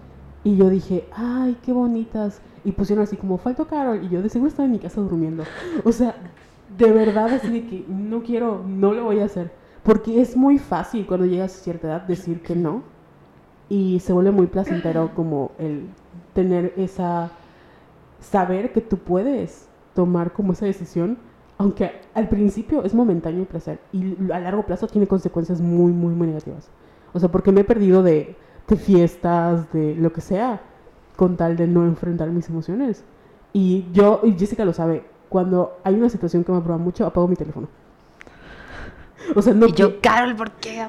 [0.43, 2.41] Y yo dije, ay, qué bonitas.
[2.65, 4.03] Y pusieron así como, faltó Carol.
[4.03, 5.43] Y yo de seguro estaba en mi casa durmiendo.
[5.85, 6.15] O sea,
[6.77, 9.51] de verdad así de que no quiero, no lo voy a hacer.
[9.83, 12.83] Porque es muy fácil cuando llegas a cierta edad decir que no.
[13.69, 15.87] Y se vuelve muy placentero como el
[16.33, 17.31] tener esa...
[18.19, 21.17] Saber que tú puedes tomar como esa decisión.
[21.57, 23.79] Aunque al principio es momentáneo el placer.
[23.91, 26.69] Y a largo plazo tiene consecuencias muy, muy, muy negativas.
[27.13, 28.35] O sea, porque me he perdido de,
[28.67, 30.61] de fiestas, de lo que sea,
[31.15, 33.03] con tal de no enfrentar mis emociones.
[33.53, 37.27] Y yo, y Jessica lo sabe, cuando hay una situación que me aprueba mucho, apago
[37.27, 37.67] mi teléfono.
[39.35, 40.87] O sea, no y yo, Carol, ¿por qué?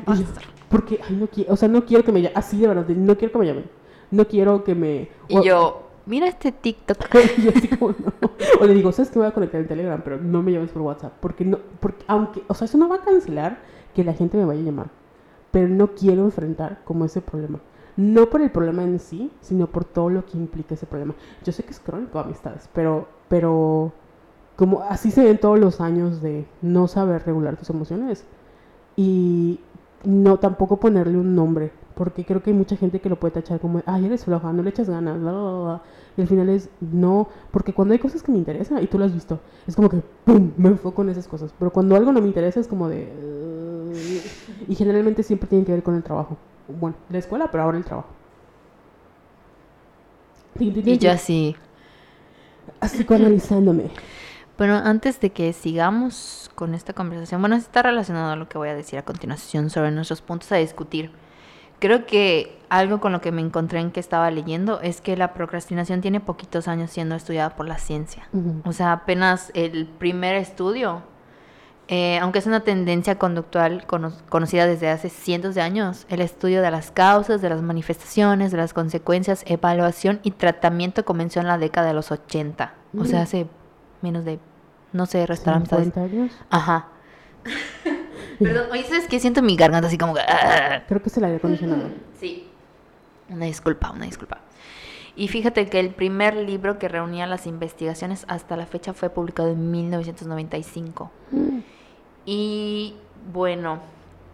[0.68, 3.16] Porque, ay, no quiero, o sea, no quiero que me llamen, así de verdad, no
[3.16, 3.64] quiero que me llamen.
[4.10, 5.08] No quiero que me...
[5.28, 6.98] Y o- yo, mira este TikTok.
[7.38, 8.12] y así como, no.
[8.60, 10.00] O le digo, ¿sabes que voy a conectar en Telegram?
[10.02, 11.12] Pero no me llames por WhatsApp.
[11.20, 13.58] Porque no, porque aunque, o sea, eso no va a cancelar
[13.94, 14.90] que la gente me vaya a llamar.
[15.50, 17.60] Pero no quiero enfrentar como ese problema.
[17.96, 21.14] No por el problema en sí, sino por todo lo que implica ese problema.
[21.44, 23.92] Yo sé que es crónico, amistades, pero, pero
[24.56, 28.24] como así se ven todos los años de no saber regular tus emociones.
[28.96, 29.60] Y
[30.04, 31.70] no tampoco ponerle un nombre.
[31.94, 34.62] Porque creo que hay mucha gente que lo puede tachar como, ay, eres floja, no
[34.62, 35.82] le echas ganas, bla, bla, bla, bla".
[36.16, 39.04] Y al final es, no, porque cuando hay cosas que me interesan, y tú lo
[39.04, 41.52] has visto, es como que, ¡pum!, me enfoco en esas cosas.
[41.58, 43.12] Pero cuando algo no me interesa es como de...
[44.68, 46.36] Y generalmente siempre tiene que ver con el trabajo.
[46.68, 48.08] Bueno, la escuela, pero ahora el trabajo.
[50.60, 51.56] Y yo así.
[52.80, 53.90] Así psicoanalizándome.
[54.58, 58.68] Bueno, antes de que sigamos con esta conversación, bueno, está relacionado a lo que voy
[58.68, 61.12] a decir a continuación sobre nuestros puntos a discutir.
[61.78, 65.32] Creo que algo con lo que me encontré en que estaba leyendo es que la
[65.32, 68.28] procrastinación tiene poquitos años siendo estudiada por la ciencia.
[68.64, 71.02] O sea, apenas el primer estudio,
[71.86, 76.62] eh, aunque es una tendencia conductual cono- conocida desde hace cientos de años, el estudio
[76.62, 81.58] de las causas, de las manifestaciones, de las consecuencias, evaluación y tratamiento comenzó en la
[81.58, 82.74] década de los 80.
[82.98, 83.46] O sea, hace
[84.02, 84.40] menos de,
[84.92, 85.70] no sé, restaurantes.
[85.70, 86.32] 50 años.
[86.50, 86.88] Ajá.
[88.38, 89.18] Perdón, oye, ¿sabes qué?
[89.18, 90.20] Siento mi garganta así como que...
[90.20, 90.82] ah.
[90.86, 91.88] Creo que es el aire acondicionado.
[92.20, 92.48] Sí.
[93.28, 94.38] Una disculpa, una disculpa.
[95.14, 99.50] Y fíjate que el primer libro que reunía las investigaciones hasta la fecha fue publicado
[99.50, 101.10] en 1995.
[101.30, 101.58] Mm.
[102.26, 102.96] Y
[103.32, 103.80] bueno,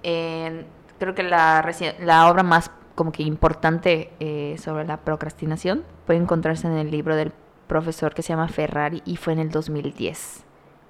[0.03, 0.67] en-
[0.99, 1.67] creo que la,
[2.01, 7.17] la obra más como que importante eh, sobre la procrastinación puede encontrarse en el libro
[7.17, 7.33] del
[7.67, 10.44] profesor que se llama Ferrari y fue en el 2010.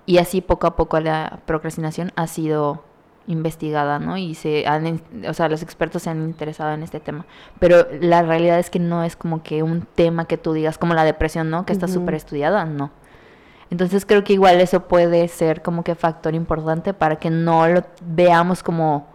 [0.06, 2.82] Y así poco a poco la procrastinación ha sido
[3.26, 4.18] investigada, ¿no?
[4.18, 7.24] Y se han, o sea, los expertos se han interesado en este tema.
[7.58, 10.94] Pero la realidad es que no es como que un tema que tú digas, como
[10.94, 11.64] la depresión, ¿no?
[11.64, 11.94] Que está Ujú.
[11.94, 12.90] súper estudiada, no.
[13.70, 17.82] Entonces creo que igual eso puede ser como que factor importante para que no lo
[18.02, 19.06] veamos como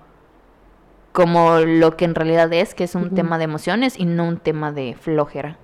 [1.11, 4.37] como lo que en realidad es, que es un tema de emociones y no un
[4.37, 5.57] tema de flojera.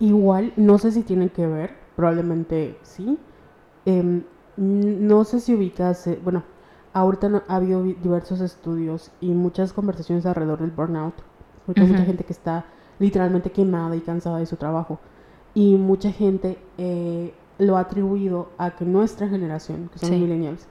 [0.00, 3.18] Igual, no sé si tienen que ver, probablemente sí.
[3.86, 4.24] Em,
[4.60, 6.42] no sé si ubicas, bueno,
[6.92, 11.14] ahorita no- ha habido diversos estudios y muchas conversaciones alrededor del burnout,
[11.66, 12.64] porque hay mucha gente que está
[12.98, 14.98] literalmente quemada y cansada de su trabajo.
[15.54, 20.16] Y mucha gente eh, lo ha atribuido a que nuestra generación, que son Sí.
[20.18, 20.66] millennials,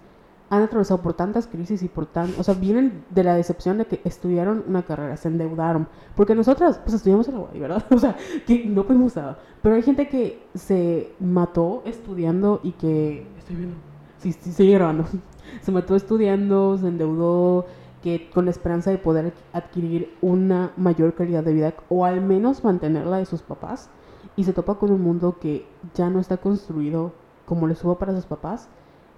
[0.51, 3.85] han atravesado por tantas crisis y por tan, o sea, vienen de la decepción de
[3.85, 7.85] que estudiaron una carrera, se endeudaron, porque nosotras pues estudiamos en la UAI, ¿verdad?
[7.91, 8.15] O sea,
[8.47, 13.77] que no pudimos nada, pero hay gente que se mató estudiando y que estoy viendo,
[14.19, 15.05] sí, sí, sigue grabando,
[15.61, 17.65] se mató estudiando, se endeudó,
[18.03, 22.63] que con la esperanza de poder adquirir una mayor calidad de vida o al menos
[22.63, 23.89] mantenerla de sus papás
[24.35, 27.11] y se topa con un mundo que ya no está construido
[27.45, 28.69] como lo estuvo para sus papás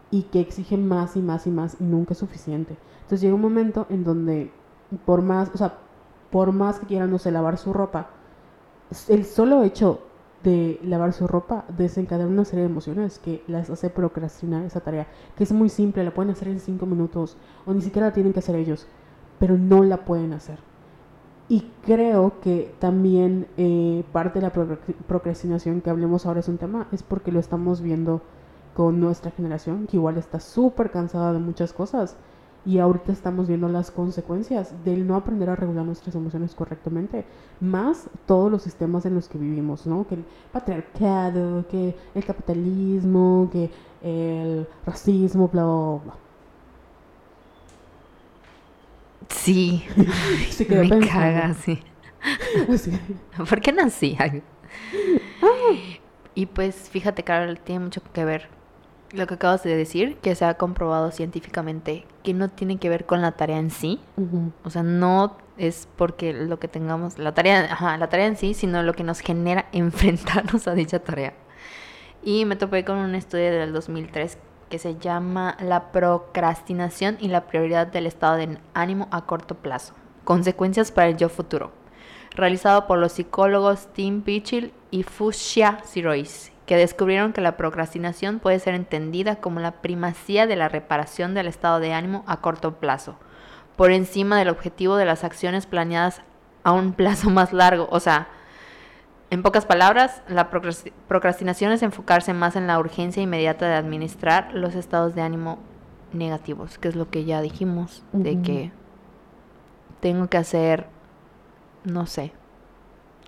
[0.09, 2.75] y que exige más y más y más y nunca es suficiente.
[3.01, 4.51] Entonces llega un momento en donde
[5.05, 5.77] por más, o sea,
[6.31, 8.09] por más que quieran, no sé, lavar su ropa,
[9.09, 9.99] el solo hecho
[10.43, 15.07] de lavar su ropa desencadena una serie de emociones que las hace procrastinar esa tarea,
[15.35, 18.33] que es muy simple, la pueden hacer en cinco minutos o ni siquiera la tienen
[18.33, 18.87] que hacer ellos,
[19.39, 20.59] pero no la pueden hacer.
[21.49, 26.57] Y creo que también eh, parte de la procra- procrastinación que hablemos ahora es un
[26.57, 28.21] tema, es porque lo estamos viendo
[28.73, 32.15] con nuestra generación, que igual está súper cansada de muchas cosas.
[32.65, 37.25] Y ahorita estamos viendo las consecuencias del no aprender a regular nuestras emociones correctamente,
[37.59, 40.05] más todos los sistemas en los que vivimos, ¿no?
[40.07, 43.71] Que el patriarcado, que el capitalismo, que
[44.03, 46.13] el racismo, bla, bla, bla.
[49.29, 49.83] Sí,
[50.49, 51.07] Se quedó me pensando.
[51.13, 51.79] caga, sí.
[52.69, 52.91] Así.
[53.49, 54.15] ¿Por qué nací?
[54.19, 55.99] Ay.
[56.35, 58.49] Y pues fíjate, Carol, tiene mucho que ver
[59.13, 63.05] lo que acabas de decir, que se ha comprobado científicamente que no tiene que ver
[63.05, 63.99] con la tarea en sí.
[64.63, 68.53] O sea, no es porque lo que tengamos, la tarea, ajá, la tarea en sí,
[68.53, 71.33] sino lo que nos genera enfrentarnos a dicha tarea.
[72.23, 74.37] Y me topé con un estudio del 2003
[74.69, 79.93] que se llama La procrastinación y la prioridad del estado de ánimo a corto plazo.
[80.23, 81.71] Consecuencias para el yo futuro.
[82.33, 88.57] Realizado por los psicólogos Tim Pichil y Fushia Sirois, que descubrieron que la procrastinación puede
[88.57, 93.17] ser entendida como la primacía de la reparación del estado de ánimo a corto plazo,
[93.75, 96.21] por encima del objetivo de las acciones planeadas
[96.63, 97.89] a un plazo más largo.
[97.91, 98.29] O sea,
[99.31, 104.53] en pocas palabras, la procrasti- procrastinación es enfocarse más en la urgencia inmediata de administrar
[104.53, 105.59] los estados de ánimo
[106.13, 108.71] negativos, que es lo que ya dijimos, de que
[109.99, 110.87] tengo que hacer,
[111.83, 112.31] no sé.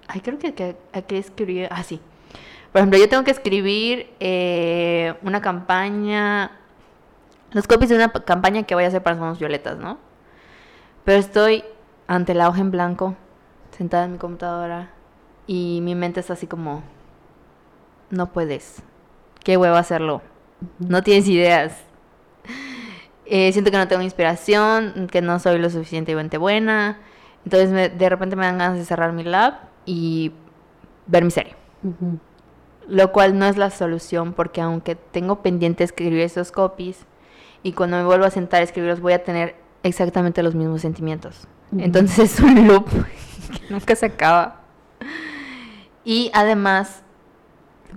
[0.08, 2.00] Ay, creo que, que hay que escribir, ah, sí.
[2.74, 6.52] Por ejemplo, yo tengo que escribir eh, una campaña,
[7.52, 10.00] los copies de una campaña que voy a hacer para Somos Violetas, ¿no?
[11.04, 11.64] Pero estoy
[12.08, 13.16] ante la hoja en blanco,
[13.78, 14.90] sentada en mi computadora,
[15.48, 16.84] y mi mente está así como,
[18.10, 18.82] no puedes,
[19.44, 20.22] qué huevo hacerlo,
[20.80, 21.84] no tienes ideas.
[23.26, 27.00] Eh, siento que no tengo inspiración, que no soy lo suficientemente buena.
[27.46, 29.56] Entonces me- de repente me dan ganas de cerrar mi lab
[29.86, 30.32] y
[31.08, 31.56] ver mi serie.
[31.84, 32.20] Ujú.
[32.88, 37.06] Lo cual no es la solución porque aunque tengo pendiente escribir esos copies
[37.64, 41.48] y cuando me vuelvo a sentar a escribirlos voy a tener exactamente los mismos sentimientos.
[41.78, 44.62] Entonces es un loop que nunca se acaba.
[46.06, 47.04] Y además,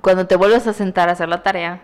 [0.00, 1.82] cuando te vuelves a sentar a hacer la tarea,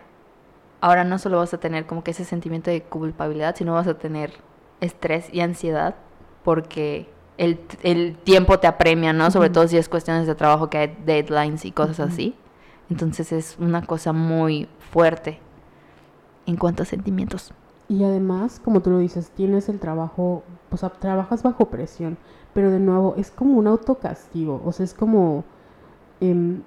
[0.80, 3.94] ahora no solo vas a tener como que ese sentimiento de culpabilidad, sino vas a
[3.94, 4.32] tener
[4.80, 5.96] estrés y ansiedad
[6.44, 9.30] porque el, el tiempo te apremia, ¿no?
[9.30, 12.36] Sobre todo si es cuestiones de trabajo que hay deadlines y cosas así.
[12.92, 15.38] Entonces es una cosa muy fuerte
[16.46, 17.54] en cuanto a sentimientos.
[17.88, 22.18] Y además, como tú lo dices, tienes el trabajo, o sea, trabajas bajo presión,
[22.52, 25.44] pero de nuevo es como un autocastigo, o sea, es como...
[26.20, 26.60] em,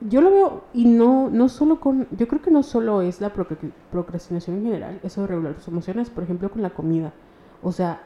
[0.00, 3.32] yo lo veo, y no, no solo con, yo creo que no solo es la
[3.32, 3.56] procra-
[3.90, 7.12] procrastinación en general, eso de regular tus emociones, por ejemplo, con la comida.
[7.62, 8.02] O sea,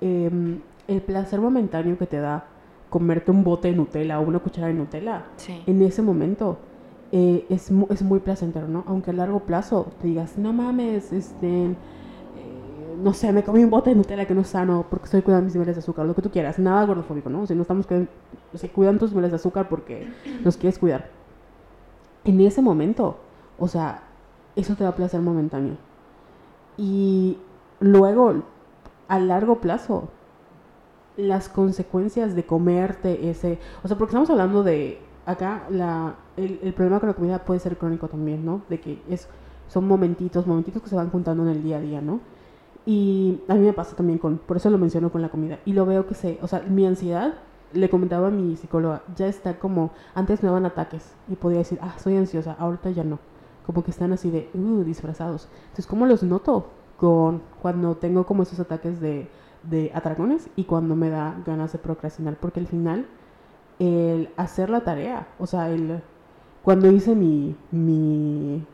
[0.00, 2.46] em, el placer momentáneo que te da
[2.92, 5.62] comerte un bote de Nutella o una cuchara de Nutella, Sí.
[5.66, 6.58] en ese momento
[7.10, 8.84] eh, es, mu- es muy placentero, ¿no?
[8.86, 11.74] Aunque a largo plazo te digas, no mames, este, eh,
[13.02, 15.44] no sé, me comí un bote de Nutella que no es sano porque estoy cuidando
[15.46, 17.42] mis niveles de azúcar, lo que tú quieras, nada gordofóbico, ¿no?
[17.42, 18.10] O sea, no estamos cuidando,
[18.54, 20.06] o sea, cuidan tus niveles de azúcar porque
[20.44, 21.08] los quieres cuidar.
[22.24, 23.16] En ese momento,
[23.58, 24.02] o sea,
[24.56, 25.76] eso te da placer momentáneo.
[26.76, 27.38] Y
[27.80, 28.42] luego,
[29.08, 30.08] a largo plazo,
[31.16, 36.72] las consecuencias de comerte ese, o sea, porque estamos hablando de acá la el, el
[36.72, 38.62] problema con la comida puede ser crónico también, ¿no?
[38.68, 39.28] De que es
[39.68, 42.20] son momentitos, momentitos que se van juntando en el día a día, ¿no?
[42.84, 45.72] Y a mí me pasa también con, por eso lo menciono con la comida y
[45.72, 47.34] lo veo que se, o sea, mi ansiedad
[47.72, 51.78] le comentaba a mi psicóloga, ya está como antes me daban ataques y podía decir,
[51.80, 53.18] "Ah, soy ansiosa", ahorita ya no.
[53.66, 55.48] Como que están así de, uh, disfrazados.
[55.64, 56.66] Entonces, ¿cómo los noto?
[56.98, 59.28] Con cuando tengo como esos ataques de
[59.64, 63.06] de atracones y cuando me da ganas de procrastinar, porque al final
[63.78, 66.00] el hacer la tarea, o sea, el
[66.62, 68.64] cuando hice mi mi,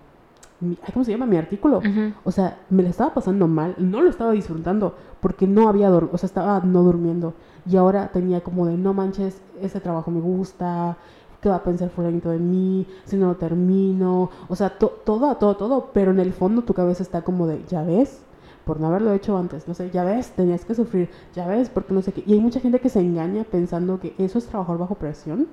[0.61, 1.27] mi ¿cómo se llama?
[1.27, 1.81] mi artículo,
[2.25, 6.15] o sea, me la estaba pasando mal, no lo estaba disfrutando porque no había dormido,
[6.15, 7.35] o sea, estaba no durmiendo
[7.71, 10.97] y ahora tenía como de no manches, ese trabajo me gusta,
[11.41, 12.87] ¿qué va a pensar fulanito de mí?
[13.05, 16.75] Si no lo termino, o sea, to- todo, todo, todo, pero en el fondo tu
[16.75, 18.23] cabeza está como de, ya ves,
[18.69, 21.95] por no haberlo hecho antes, no sé, ya ves, tenías que sufrir, ya ves, porque
[21.95, 24.77] no sé qué, y hay mucha gente que se engaña pensando que eso es trabajar
[24.77, 25.47] bajo presión,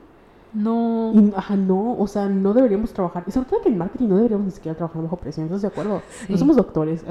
[0.54, 1.14] No.
[1.14, 4.18] y ajá, no, o sea, no deberíamos trabajar, y sobre todo que en marketing no
[4.18, 6.02] deberíamos ni siquiera trabajar bajo presión, ¿estás de acuerdo?
[6.10, 6.34] Sí.
[6.34, 7.06] No somos doctores,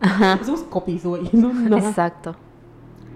[0.00, 0.36] Ajá.
[0.40, 1.78] no somos copies, güey, no, no.
[1.78, 2.34] Exacto.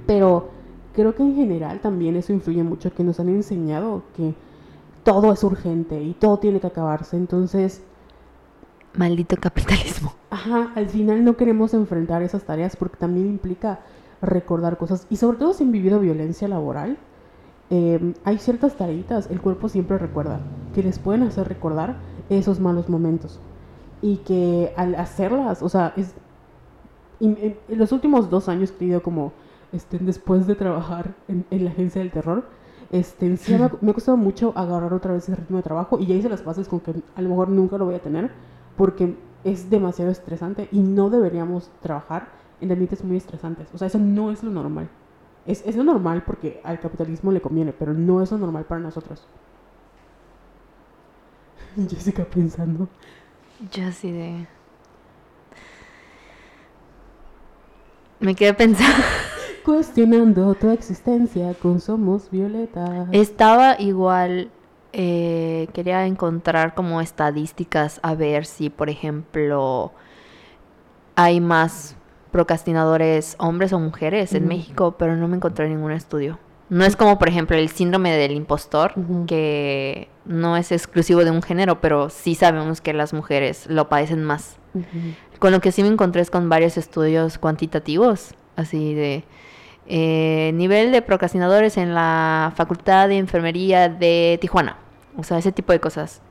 [0.07, 0.49] Pero
[0.95, 4.35] creo que en general también eso influye mucho, que nos han enseñado que
[5.05, 7.17] todo es urgente y todo tiene que acabarse.
[7.19, 7.83] Entonces,
[8.95, 10.15] Maldito capitalismo.
[10.31, 13.81] ajá, al final no queremos enfrentar esas tareas porque también implica
[14.23, 15.07] recordar cosas.
[15.11, 16.99] Y sobre todo si han vivido violencia laboral,
[17.71, 20.41] eh, hay ciertas tareitas, el cuerpo siempre recuerda,
[20.75, 21.97] que les pueden hacer recordar
[22.29, 23.41] esos malos momentos.
[24.03, 26.15] Y que al hacerlas, o sea, es...
[27.21, 29.33] y en, en los últimos dos años que he ido como,
[29.73, 32.45] este, después de trabajar en, en la agencia del terror,
[32.91, 35.99] este, sí me, ha- me ha costado mucho agarrar otra vez ese ritmo de trabajo
[36.01, 38.31] y ya hice las bases con que a lo mejor nunca lo voy a tener
[38.81, 39.15] porque
[39.45, 42.29] es demasiado estresante y no deberíamos trabajar
[42.63, 43.69] en ambientes muy estresantes.
[43.75, 44.89] O sea, eso no es lo normal.
[45.45, 48.81] Es, es lo normal porque al capitalismo le conviene, pero no es lo normal para
[48.81, 49.29] nosotros.
[51.91, 52.89] Jessica pensando.
[53.71, 54.47] Yo así de...
[58.19, 59.05] Me quedé pensando.
[59.63, 63.09] Cuestionando tu existencia con Somos Violeta.
[63.13, 64.51] Estaba igual
[64.93, 69.93] eh, quería encontrar como estadísticas a ver si, por ejemplo,
[71.15, 71.97] hay más
[72.31, 74.49] procrastinadores hombres o mujeres en.
[74.49, 76.39] México, pero no me encontré ningún estudio.
[76.69, 78.95] No es como, por ejemplo, el síndrome del impostor,
[79.27, 84.23] que no es exclusivo de un género, pero sí sabemos que las mujeres lo padecen
[84.23, 84.57] más.
[85.41, 89.25] Con lo que sí me encontré es con varios estudios cuantitativos, así de
[89.93, 94.77] eh, nivel de procrastinadores en la Facultad de Enfermería de Tijuana.
[95.17, 96.23] O sea, ese tipo de cosas.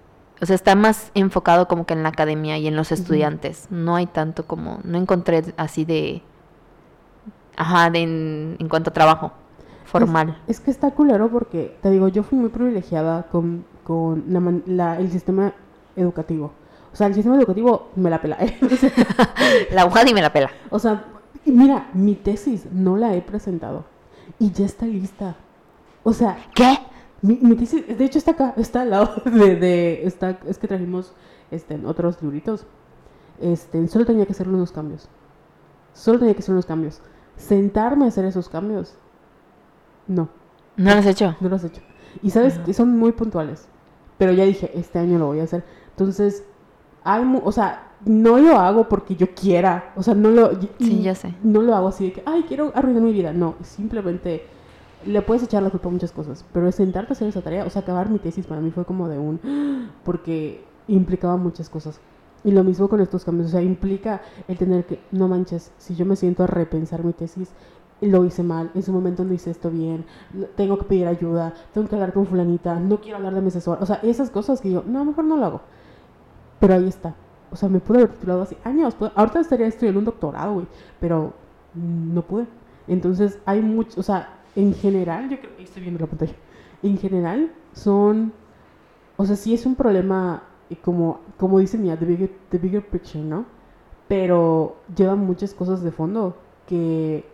[0.42, 3.68] O sea, está más enfocado como que en la academia y en los estudiantes.
[3.70, 6.22] No hay tanto como, no encontré así de,
[7.58, 9.34] ajá, de en, en cuanto a trabajo
[9.84, 10.38] formal.
[10.48, 14.40] Es, es que está culero porque, te digo, yo fui muy privilegiada con, con la
[14.40, 15.52] man- la- el sistema
[15.98, 16.54] educativo.
[16.94, 18.38] O sea, el sistema educativo me la pela.
[18.40, 18.58] ¿eh?
[19.72, 20.50] La y me la pela.
[20.70, 21.04] O sea,
[21.46, 23.86] mira, mi tesis no la he presentado
[24.40, 25.36] y ya está lista.
[26.04, 26.78] O sea, ¿Qué?
[27.22, 30.68] mi, mi tesis, de hecho está acá, está al lado de, de- está, es que
[30.68, 31.14] trajimos
[31.52, 32.66] este, otros libritos.
[33.42, 35.08] Este, solo tenía que hacer unos cambios.
[35.94, 37.02] Solo tenía que hacer unos cambios.
[37.36, 38.96] Sentarme a hacer esos cambios.
[40.08, 40.30] No,
[40.76, 41.36] ¿No lo has hecho?
[41.40, 41.82] no los he hecho.
[42.22, 43.68] Y sabes que son muy puntuales.
[44.18, 45.64] Pero ya dije, este año lo voy a hacer.
[45.92, 46.44] Entonces,
[47.04, 49.94] hay, o sea, no lo hago porque yo quiera.
[49.96, 50.52] O sea, no lo.
[50.80, 51.36] Sí, ya sé.
[51.44, 53.34] No lo hago así de que, ay, quiero arruinar mi vida.
[53.34, 54.44] No, simplemente
[55.06, 56.46] le puedes echar la culpa a muchas cosas.
[56.54, 58.86] Pero es sentarte a hacer esa tarea, o sea, acabar mi tesis para mí fue
[58.86, 59.90] como de un.
[60.04, 62.00] Porque implicaba muchas cosas.
[62.44, 65.96] Y lo mismo con estos cambios, o sea, implica el tener que, no manches, si
[65.96, 67.50] yo me siento a repensar mi tesis,
[68.00, 70.06] lo hice mal, en su momento no hice esto bien,
[70.56, 73.78] tengo que pedir ayuda, tengo que hablar con fulanita, no quiero hablar de mi asesor,
[73.82, 75.62] o sea, esas cosas que yo, no, mejor no lo hago.
[76.62, 77.14] Pero ahí está.
[77.52, 78.96] O sea, me pude haber titulado hace años.
[78.96, 80.68] pude- ahorita estaría estudiando un doctorado, güey.
[81.00, 81.34] Pero
[81.76, 82.46] no pude.
[82.88, 84.00] Entonces, hay mucho.
[84.00, 86.34] O sea, en general, yo creo que estoy viendo la pantalla.
[86.84, 88.32] En general, son.
[89.18, 92.86] O sea, sí es un problema, eh, como, como dice Mia, the bigger, the bigger
[92.88, 93.46] picture, ¿no?
[94.08, 96.36] Pero lleva muchas cosas de fondo
[96.68, 97.26] que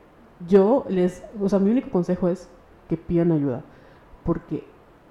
[0.48, 1.24] yo les.
[1.42, 2.50] O sea, mi único consejo es
[2.90, 3.64] que pidan ayuda.
[4.24, 4.66] Porque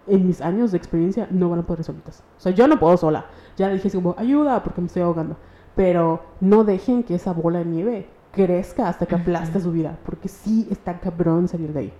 [0.07, 2.23] en mis años de experiencia no van a poder solitas.
[2.37, 3.27] O sea, yo no puedo sola.
[3.57, 5.37] Ya le dije así como, ayuda, porque me estoy ahogando.
[5.77, 9.99] Pero no dejen que esa bola de nieve crezca hasta que aplaste su vida.
[10.05, 11.93] Porque sí está cabrón salir de ahí.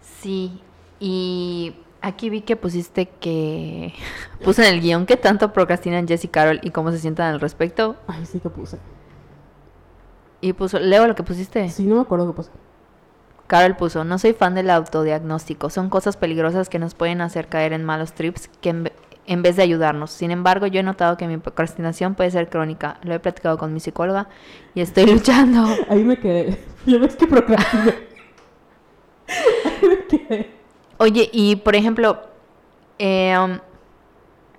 [0.00, 0.60] Sí,
[1.00, 3.94] y aquí vi que pusiste que
[4.44, 7.40] puse en el guion que tanto procrastinan Jess y Carol y cómo se sientan al
[7.40, 7.96] respecto.
[8.06, 8.78] Ay, sí que puse.
[10.40, 11.68] Y puso, leo lo que pusiste.
[11.68, 12.50] Sí, no me acuerdo qué puse.
[13.48, 17.72] Carol puso, no soy fan del autodiagnóstico, son cosas peligrosas que nos pueden hacer caer
[17.72, 18.92] en malos trips que en,
[19.28, 20.10] en vez de ayudarnos.
[20.10, 22.98] Sin embargo, yo he notado que mi procrastinación puede ser crónica.
[23.02, 24.28] Lo he platicado con mi psicóloga
[24.74, 25.66] y estoy luchando.
[25.88, 26.58] Ahí me quedé.
[26.86, 27.94] Ya ves que procrastiné.
[29.28, 30.50] Ahí me quedé.
[30.96, 32.22] Oye, y por ejemplo,
[32.98, 33.58] eh, um,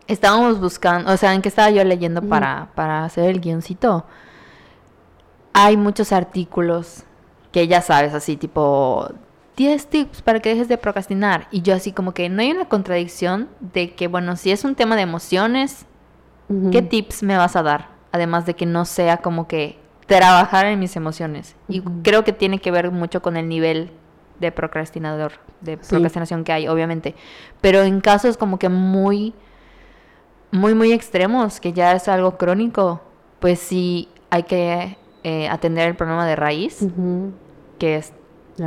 [0.07, 4.05] estábamos buscando, o sea, en que estaba yo leyendo para, para hacer el guioncito,
[5.53, 7.03] hay muchos artículos
[7.51, 9.09] que ya sabes, así tipo
[9.59, 11.47] 10 tips para que dejes de procrastinar.
[11.51, 14.73] Y yo así como que no hay una contradicción de que, bueno, si es un
[14.73, 15.85] tema de emociones.
[16.71, 17.89] ¿qué tips me vas a dar?
[18.11, 21.55] Además de que no sea como que trabajar en mis emociones.
[21.67, 23.91] Y creo que tiene que ver mucho con el nivel
[24.39, 25.89] de procrastinador, de Sí.
[25.89, 27.13] procrastinación que hay, obviamente.
[27.61, 29.35] Pero en casos como que muy,
[30.51, 33.01] muy, muy extremos, que ya es algo crónico,
[33.39, 36.87] pues sí hay que eh, atender el problema de raíz,
[37.77, 38.11] que es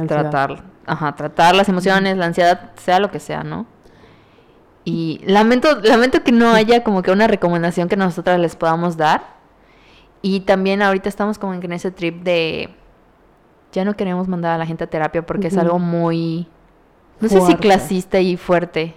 [0.07, 3.67] tratar, ajá, tratar las emociones, la ansiedad, sea lo que sea, ¿no?
[4.85, 9.23] Y lamento, lamento que no haya como que una recomendación que nosotras les podamos dar.
[10.23, 12.71] Y también ahorita estamos como en ese trip de
[13.73, 15.63] ya no queremos mandar a la gente a terapia porque es Ujú.
[15.63, 16.47] algo muy
[17.21, 18.95] no sé si clasista y fuerte.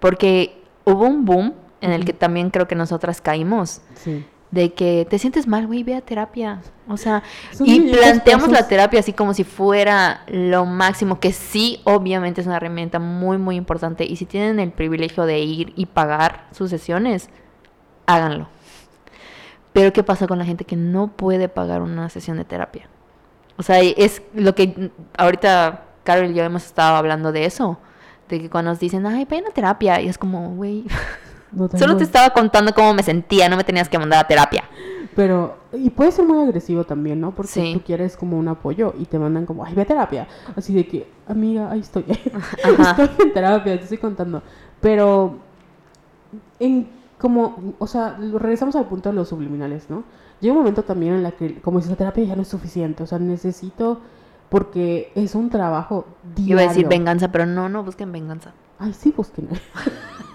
[0.00, 4.26] Porque hubo un boom en el que también creo que nosotras caímos Sí.
[4.50, 6.60] De que te sientes mal, güey, ve a terapia.
[6.88, 7.22] O sea,
[7.52, 12.46] Son y planteamos la terapia así como si fuera lo máximo, que sí, obviamente es
[12.46, 14.04] una herramienta muy, muy importante.
[14.04, 17.28] Y si tienen el privilegio de ir y pagar sus sesiones,
[18.06, 18.48] háganlo.
[19.72, 22.88] Pero ¿qué pasa con la gente que no puede pagar una sesión de terapia?
[23.58, 27.78] O sea, es lo que ahorita Carol y yo hemos estado hablando de eso.
[28.28, 30.00] De que cuando nos dicen, ay, ven a terapia.
[30.00, 30.84] Y es como, güey,
[31.52, 34.64] No solo te estaba contando cómo me sentía, no me tenías que mandar a terapia.
[35.14, 37.30] Pero, y puede ser muy agresivo también, ¿no?
[37.34, 37.70] Porque Sí.
[37.74, 40.28] tú quieres como un apoyo y te mandan como, ay, ve a terapia.
[40.54, 42.04] Así de que, amiga, ahí estoy.
[42.08, 44.42] Estoy en terapia, te estoy contando.
[44.80, 45.36] Pero,
[46.60, 46.88] en
[47.18, 50.04] como, o sea, regresamos al punto de los subliminales, ¿no?
[50.40, 53.02] Llega un momento también en la que, como dices, la terapia ya no es suficiente,
[53.02, 54.02] o sea, necesito,
[54.50, 56.52] porque es un trabajo diario.
[56.56, 58.52] Iba a decir venganza, pero no, no busquen venganza.
[58.78, 59.48] Ay, sí, busquen.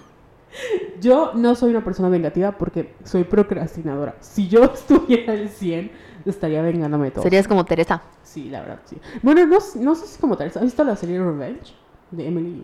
[0.99, 4.16] yo no soy una persona vengativa porque soy procrastinadora.
[4.20, 5.91] Si yo estuviera al 100,
[6.26, 7.24] estaría vengándome todo.
[7.24, 8.02] Serías como Teresa.
[8.24, 8.97] Sí, la verdad, sí.
[9.22, 10.47] Bueno, no, no sé si como tal.
[10.47, 11.74] ¿Has visto la serie Revenge?
[12.12, 12.64] De Emily.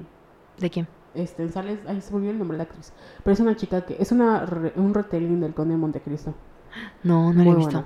[0.58, 0.88] ¿De quién?
[1.14, 1.44] Este,
[1.88, 2.94] ay, se me olvidó el nombre de la actriz.
[3.24, 6.34] Pero es una chica que es una un retelling del Conde de Montecristo.
[7.04, 7.86] No, no lo he visto.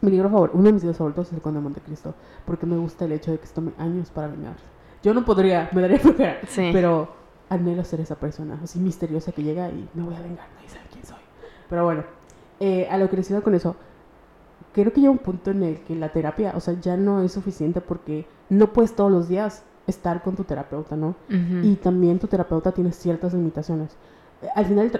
[0.00, 2.14] Mi libro favorito, uno de mis libros favoritos es El Conde de Montecristo.
[2.44, 4.56] Porque me gusta el hecho de que se tome años para vengar.
[5.02, 6.40] Yo no podría, me daría flojera.
[6.46, 6.70] Sí.
[6.72, 7.08] Pero
[7.48, 10.84] anhelo ser esa persona, así misteriosa que llega y me voy a vengar, nadie sabe
[10.90, 11.18] quién soy.
[11.68, 12.04] Pero bueno,
[12.60, 13.76] eh, a lo que les iba con eso,
[14.72, 17.32] creo que llega un punto en el que la terapia, o sea, ya no es
[17.32, 21.14] suficiente porque no puedes todos los días estar con tu terapeuta, ¿no?
[21.28, 21.60] Ujú.
[21.62, 23.96] Y también tu terapeuta tiene ciertas limitaciones.
[24.54, 24.90] Al final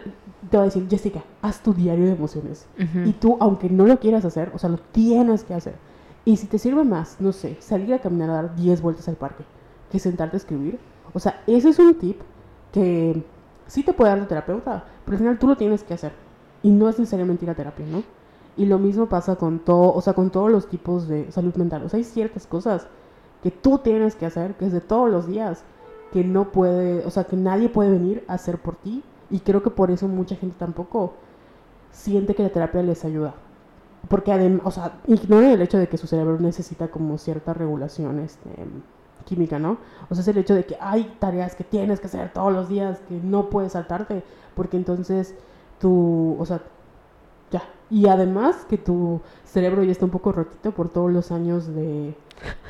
[0.50, 2.66] te va a decir, Jessica, haz tu diario de emociones.
[2.78, 3.08] Ujú.
[3.08, 5.74] Y tú, aunque no lo quieras hacer, o sea, lo tienes que hacer.
[6.24, 9.16] Y si te sirve más, no sé, salir a caminar a dar 10 vueltas al
[9.16, 9.44] parque,
[9.90, 10.78] que sentarte a escribir.
[11.12, 12.20] O sea, ese es un tip
[12.74, 13.22] que
[13.68, 16.12] sí te puede dar tu terapeuta, pero al final tú lo tienes que hacer.
[16.60, 18.02] Y no es necesariamente ir a terapia, ¿no?
[18.56, 21.84] Y lo mismo pasa con todo, o sea, con todos los tipos de salud mental.
[21.84, 22.88] O sea, hay ciertas cosas
[23.44, 25.62] que tú tienes que hacer, que es de todos los días,
[26.12, 29.04] que no puede, o sea, que nadie puede venir a hacer por ti.
[29.30, 31.14] Y creo que por eso mucha gente tampoco
[31.92, 33.34] siente que la terapia les ayuda.
[34.08, 38.18] Porque además, o sea, ignoran el hecho de que su cerebro necesita como cierta regulación
[38.18, 38.50] este,
[39.24, 39.78] química, ¿no?
[40.10, 42.68] O sea, es el hecho de que hay tareas que tienes que hacer todos los
[42.68, 44.22] días, que no puedes saltarte,
[44.54, 45.34] porque entonces
[45.80, 46.60] tu, o sea,
[47.50, 47.62] ya.
[47.90, 52.14] Y además que tu cerebro ya está un poco rotito por todos los años de,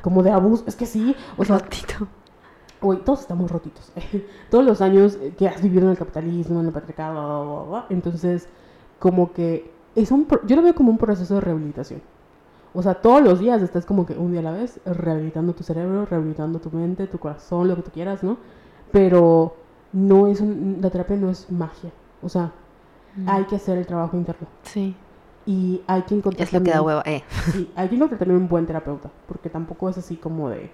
[0.03, 0.65] como de abuso.
[0.67, 2.09] Es que sí, o sea, Ratito.
[2.81, 3.93] Hoy todos estamos rotitos.
[4.51, 8.49] todos los años que has vivido en el capitalismo, en el patriarcado, entonces
[8.99, 12.03] como que es un pro- yo lo veo como un proceso de rehabilitación.
[12.75, 15.63] O sea, todos los días estás como que un día a la vez rehabilitando tu
[15.63, 18.37] cerebro, rehabilitando tu mente, tu corazón, lo que tú quieras, ¿no?
[18.91, 19.55] Pero
[19.93, 21.91] no es un- la terapia no es magia.
[22.23, 22.51] O sea,
[23.17, 23.29] Mm.
[23.29, 24.97] hay que hacer el trabajo interno Sí.
[25.47, 27.03] y hay que encontrar Es lo que da hueva.
[27.07, 27.23] Eh.
[27.53, 30.71] Sí, hay que encontrar también un buen terapeuta, porque tampoco es así como de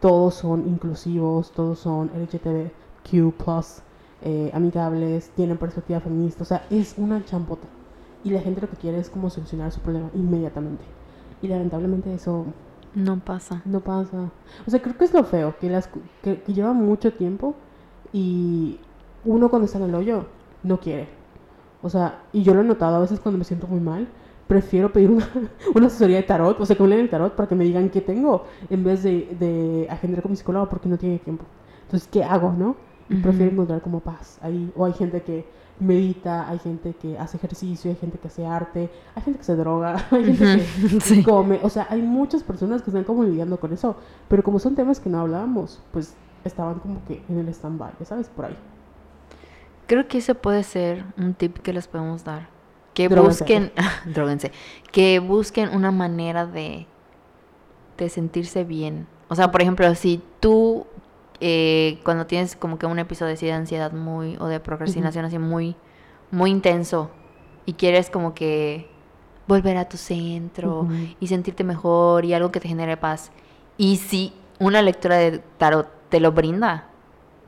[0.00, 3.82] todos son inclusivos, todos son LGTBQ+,
[4.22, 7.66] eh, amigables, tienen perspectiva feminista, o sea, es una champota.
[8.24, 10.82] Y la gente lo que quiere es como solucionar su problema inmediatamente.
[11.44, 12.46] Y lamentablemente eso
[12.94, 13.62] No pasa.
[13.64, 14.30] no pasa.
[14.66, 15.88] O sea, creo que es lo feo, que, las,
[16.22, 17.54] que, que lleva mucho tiempo
[18.12, 18.80] y
[19.24, 20.26] uno cuando está en el hoyo
[20.62, 21.08] no quiere.
[21.82, 24.08] O sea, y yo lo he notado a veces cuando me siento muy mal,
[24.48, 25.28] prefiero pedir una,
[25.74, 27.90] una asesoría de tarot, o sea, que me lean el tarot para que me digan
[27.90, 31.44] qué tengo, en vez de, de agendar con mi psicólogo porque no tiene tiempo.
[31.84, 32.76] Entonces, ¿qué hago, no?
[33.10, 33.54] Y prefiero Ujú.
[33.54, 34.72] encontrar como paz ahí.
[34.76, 35.46] O hay gente que
[35.80, 39.56] medita, hay gente que hace ejercicio, hay gente que hace arte, hay gente que se
[39.56, 41.00] droga, hay gente que.
[41.00, 41.22] Sí.
[41.22, 41.60] come.
[41.62, 43.96] O sea, hay muchas personas que están como lidiando con eso.
[44.28, 46.14] Pero como son temas que no hablábamos, pues
[46.44, 48.56] estaban como que en el stand-by, sabes, por ahí.
[49.86, 52.48] Creo que ese puede ser un tip que les podemos dar.
[52.94, 53.72] Que busquen,
[54.06, 54.52] dróguense,
[54.92, 56.86] que busquen una manera de,
[57.98, 59.06] de sentirse bien.
[59.28, 60.86] O sea, por ejemplo, si tú
[61.46, 65.38] eh, cuando tienes como que un episodio así de ansiedad muy o de procrastinación así
[65.38, 65.76] muy
[66.30, 67.10] muy intenso
[67.66, 68.88] y quieres como que
[69.46, 70.88] volver a tu centro
[71.20, 73.30] y sentirte mejor y algo que te genere paz.
[73.76, 76.88] Y si una lectura de tarot te lo brinda,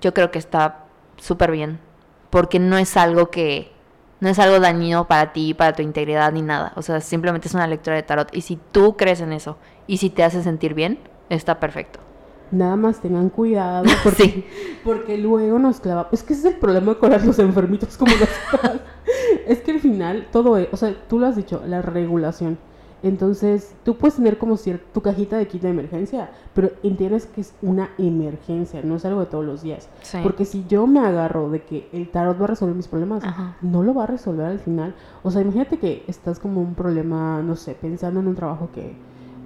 [0.03, 0.84] yo creo que está
[1.16, 1.80] súper bien.
[2.28, 3.72] Porque no es algo que.
[4.20, 6.74] No es algo dañino para ti, para tu integridad ni nada.
[6.76, 8.28] O sea, simplemente es una lectura de tarot.
[8.36, 10.99] Y si tú crees en eso y si te hace sentir bien,
[11.30, 12.06] está perfecto.
[12.51, 14.44] Nada más tengan cuidado porque, Sí.
[14.84, 16.09] porque luego nos clava.
[16.12, 18.80] Es que ese es el problema con los enfermitos como nosotras.
[19.47, 22.59] es que al final todo es, o sea, tú lo has dicho, la regulación.
[23.03, 27.42] Entonces, tú puedes tener como cierta tu cajita de kit de emergencia, pero entiendes que
[27.42, 29.88] es una emergencia, no es algo de todos los días.
[30.03, 30.18] Sí.
[30.22, 33.57] Porque si yo me agarro de que el tarot va a resolver mis problemas, Ajá.
[33.61, 34.94] no lo va a resolver al final.
[35.22, 38.97] O sea, imagínate que estás como un problema, no sé, pensando en un trabajo que...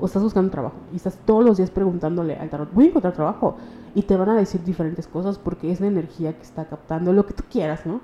[0.01, 3.13] O estás buscando trabajo y estás todos los días preguntándole al tarot, voy a encontrar
[3.13, 3.57] trabajo.
[3.95, 7.27] Y te van a decir diferentes cosas porque es la energía que está captando, lo
[7.27, 8.01] que tú quieras, ¿no?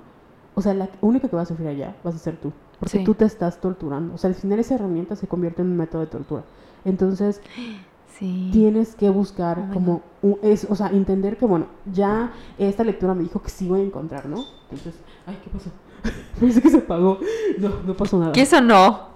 [0.53, 2.51] O sea, la única que va a sufrir allá vas a ser tú.
[2.79, 3.03] Porque Sí.
[3.03, 4.13] tú te estás torturando.
[4.13, 6.43] O sea, al final esa herramienta se convierte en un método de tortura.
[6.85, 7.41] Entonces,
[8.19, 8.49] Sí.
[8.51, 13.13] tienes que buscar Oh como un- es, o sea, entender que bueno, ya esta lectura
[13.13, 14.43] me dijo que sí voy a encontrar, ¿no?
[14.71, 14.95] Entonces,
[15.27, 15.69] ay, ¿qué pasó?
[16.39, 17.19] Pensé que se apagó.
[17.59, 18.31] No, no pasó nada.
[18.31, 19.07] ¿Qué sonó?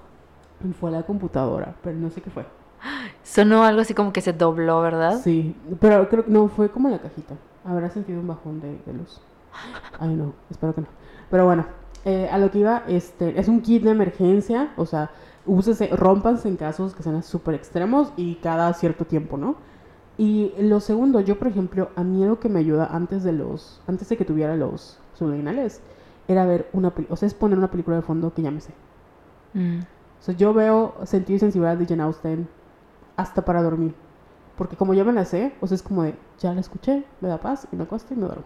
[0.79, 2.45] Fue la computadora, pero no sé qué fue.
[3.23, 5.19] Sonó algo así como que se dobló, ¿verdad?
[5.23, 7.36] Sí, pero creo que no, fue como la cajita.
[7.63, 9.21] Habrá sentido un bajón de, de luz.
[9.99, 10.88] Ay, no, espero que no.
[11.29, 11.65] Pero bueno,
[12.03, 15.11] eh, a lo que iba, este, es un kit de emergencia, o sea,
[15.45, 19.55] úsese, rompanse en casos que sean súper extremos y cada cierto tiempo, ¿no?
[20.17, 23.82] Y lo segundo, yo por ejemplo, a mí algo que me ayuda antes de los,
[23.88, 25.82] antes de que tuviera los subliminales,
[26.27, 28.61] era ver una película, o sea, es poner una película de fondo que ya me
[28.61, 28.73] sé.
[29.53, 29.79] Mm.
[29.79, 32.47] O sea, yo veo Sentido y Sensibilidad de Jane Austen
[33.22, 33.93] hasta para dormir.
[34.57, 37.30] Porque como ya me la sé, o sea, es como de, ya la escuché, me
[37.30, 38.43] da paz y me acuesto y me duermo.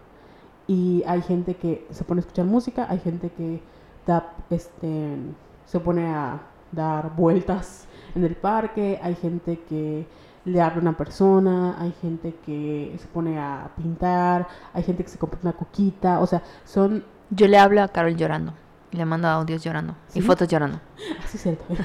[0.66, 3.60] Y hay gente que se pone a escuchar música, hay gente que
[4.06, 5.16] da, este,
[5.64, 6.40] se pone a
[6.72, 10.06] dar vueltas en el parque, hay gente que
[10.44, 15.10] le habla a una persona, hay gente que se pone a pintar, hay gente que
[15.10, 17.04] se compra una coquita, o sea, son...
[17.30, 18.54] Yo le hablo a Carol llorando.
[18.92, 19.96] Le mando audios llorando.
[20.08, 20.20] ¿Sí?
[20.20, 20.80] Y fotos llorando.
[21.18, 21.64] Ah, sí, es cierto.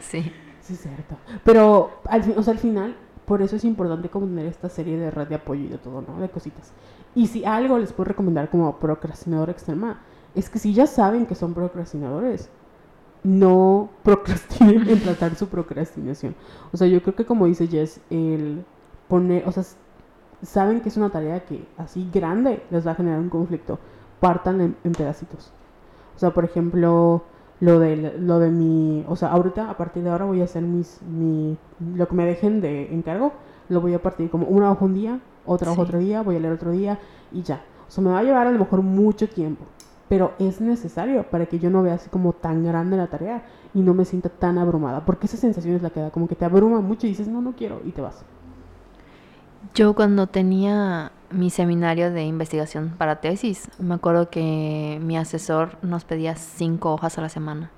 [0.00, 0.32] Sí.
[0.66, 1.16] Sí, es cierto.
[1.44, 5.12] Pero, al, o sea, al final, por eso es importante como tener esta serie de
[5.12, 6.20] red de apoyo y de todo, ¿no?
[6.20, 6.72] De cositas.
[7.14, 10.00] Y si algo les puedo recomendar como procrastinador extrema,
[10.34, 12.50] es que si ya saben que son procrastinadores,
[13.22, 16.34] no procrastinen en tratar su procrastinación.
[16.72, 18.64] O sea, yo creo que como dice Jess, el
[19.06, 19.62] poner, o sea,
[20.42, 23.78] saben que es una tarea que así grande les va a generar un conflicto,
[24.18, 25.52] partan en, en pedacitos.
[26.16, 27.22] O sea, por ejemplo,
[27.60, 30.62] lo de, lo de mi, o sea, ahorita a partir de ahora voy a hacer
[30.62, 31.56] mis, mi,
[31.94, 33.32] lo que me dejen de encargo,
[33.68, 35.86] lo voy a partir como una hoja un día, otra hoja Sí.
[35.88, 36.98] otro día, voy a leer otro día
[37.32, 37.62] y ya.
[37.88, 39.64] O sea, me va a llevar a lo mejor mucho tiempo,
[40.08, 43.44] pero es necesario para que yo no vea así como tan grande la tarea
[43.74, 46.34] y no me sienta tan abrumada, porque esa sensación es la que da, como que
[46.34, 48.24] te abruma mucho y dices, no, no quiero, y te vas.
[49.74, 56.04] Yo cuando tenía mi seminario de investigación para tesis, me acuerdo que mi asesor nos
[56.04, 57.70] pedía cinco hojas a la semana.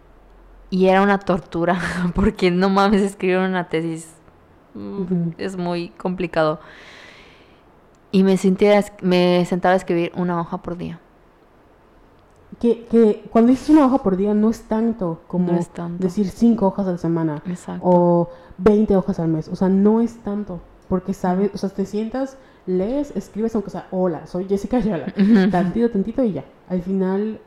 [0.70, 1.78] Y era una tortura,
[2.14, 4.08] porque no mames, escribir una tesis
[4.74, 6.60] mm, es muy complicado.
[8.10, 11.00] Y me, sentía, me sentaba a escribir una hoja por día.
[12.60, 16.02] Que, que cuando dices una hoja por día no es tanto como No es tanto.
[16.02, 17.42] decir cinco hojas a la semana.
[17.46, 17.86] Exacto.
[17.86, 19.48] o 20 hojas al mes.
[19.48, 20.60] O sea, no es tanto.
[20.88, 22.38] Porque sabes, o sea, te sientas,
[22.68, 25.06] lees, escribes, aunque sea, hola, soy Jessica Ayala.
[25.50, 26.44] Tantito, tantito y ya.
[26.68, 27.40] Al final,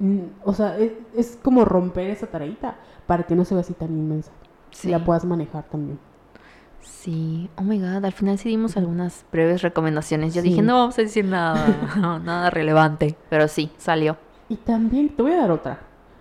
[0.00, 3.74] mm, o sea, es, es como romper esa tareita para que no se vea así
[3.74, 4.32] tan inmensa.
[4.70, 4.88] Sí.
[4.88, 5.98] Y la puedas manejar también.
[6.80, 10.34] Sí, oh my god, al final sí dimos algunas breves recomendaciones.
[10.34, 10.48] Yo Sí.
[10.50, 11.66] dije, no vamos a decir nada,
[12.24, 13.16] nada relevante.
[13.30, 14.16] Pero sí, salió.
[14.48, 15.78] Y también te voy a dar otra.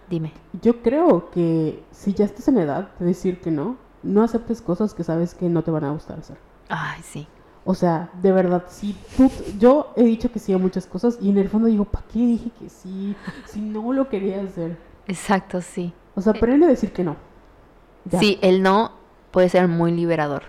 [0.09, 0.31] Dime.
[0.61, 4.93] Yo creo que si ya estás en edad de decir que no, no aceptes cosas
[4.93, 6.37] que sabes que no te van a gustar hacer.
[6.69, 7.27] Ay, sí.
[7.65, 11.29] O sea, de verdad, si tú, yo he dicho que sí a muchas cosas y
[11.29, 13.15] en el fondo digo, ¿para qué dije que sí?
[13.45, 14.77] Si no lo quería hacer.
[15.07, 15.93] Exacto, sí.
[16.15, 17.15] O sea, aprende a decir que no.
[18.05, 18.19] Ya.
[18.19, 18.91] Sí, el no
[19.31, 20.43] puede ser muy liberador.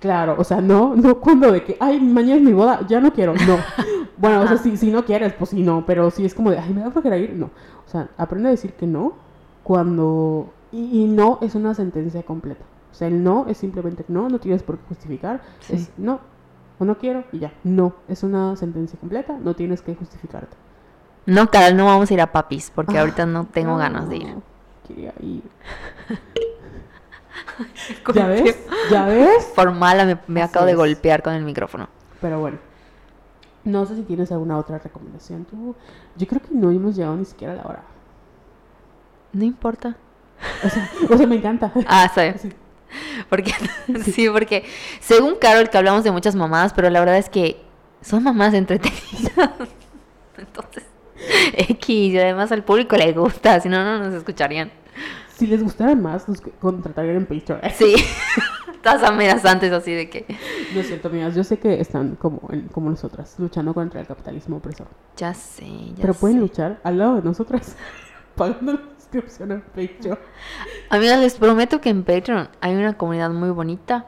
[0.00, 3.12] Claro, o sea, no, no cuando de que, ay, mañana es mi boda, ya no
[3.12, 3.58] quiero, no.
[4.16, 6.58] bueno, o sea, si, si no quieres, pues sí, no, pero si es como de,
[6.58, 7.50] ay, me da flojera ir, no.
[7.86, 9.12] O sea, aprende a decir que no
[9.62, 10.50] cuando...
[10.72, 12.64] Y, y no es una sentencia completa.
[12.90, 15.74] O sea, el no es simplemente no, no tienes por qué justificar, Sí.
[15.74, 16.20] es no,
[16.78, 17.52] o no quiero y ya.
[17.64, 20.56] No, es una sentencia completa, no tienes que justificarte.
[21.26, 24.08] No, Carol, no vamos a ir a papis porque Ah, ahorita no tengo no, ganas
[24.08, 24.34] de ir.
[24.88, 25.42] Quería ir.
[28.14, 28.58] ¿Ya ves?
[28.90, 29.52] ¿Ya ves?
[29.54, 31.88] Por mala me, me acabo de golpear con el micrófono.
[32.20, 32.58] Pero bueno.
[33.64, 35.76] No sé si tienes alguna otra recomendación tú.
[36.16, 37.82] Yo creo que no hemos llegado ni siquiera a la hora.
[39.32, 39.96] No importa.
[40.64, 41.70] O sea, o sea me encanta.
[41.86, 42.10] Ah.
[42.38, 42.50] Sí.
[43.28, 43.52] Porque,
[44.12, 44.64] sí, porque
[45.00, 47.60] según Carol que hablamos de muchas mamadas, pero la verdad es que
[48.02, 49.32] son mamás entretenidas.
[50.38, 50.84] Entonces,
[51.56, 54.70] X, y además al público le gusta, si no, no nos escucharían.
[55.36, 57.60] Si les gustara más, nos contratarían en Patreon.
[57.74, 57.94] Sí,
[58.82, 60.26] todas amenazantes así de que,
[60.74, 61.34] No es cierto, amigas.
[61.34, 64.88] Yo sé que están como, en- como nosotras, luchando contra el capitalismo opresor.
[65.16, 66.40] ya sé, ya Pero pueden sé.
[66.42, 67.76] luchar al lado de nosotras,
[68.34, 68.80] pagando la
[69.12, 70.18] suscripción en Patreon.
[70.90, 74.06] Amigas, les prometo que en Patreon hay una comunidad muy bonita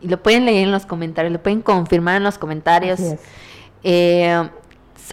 [0.00, 3.00] y lo pueden leer en los comentarios, lo pueden confirmar en los comentarios.
[3.84, 4.48] Eh,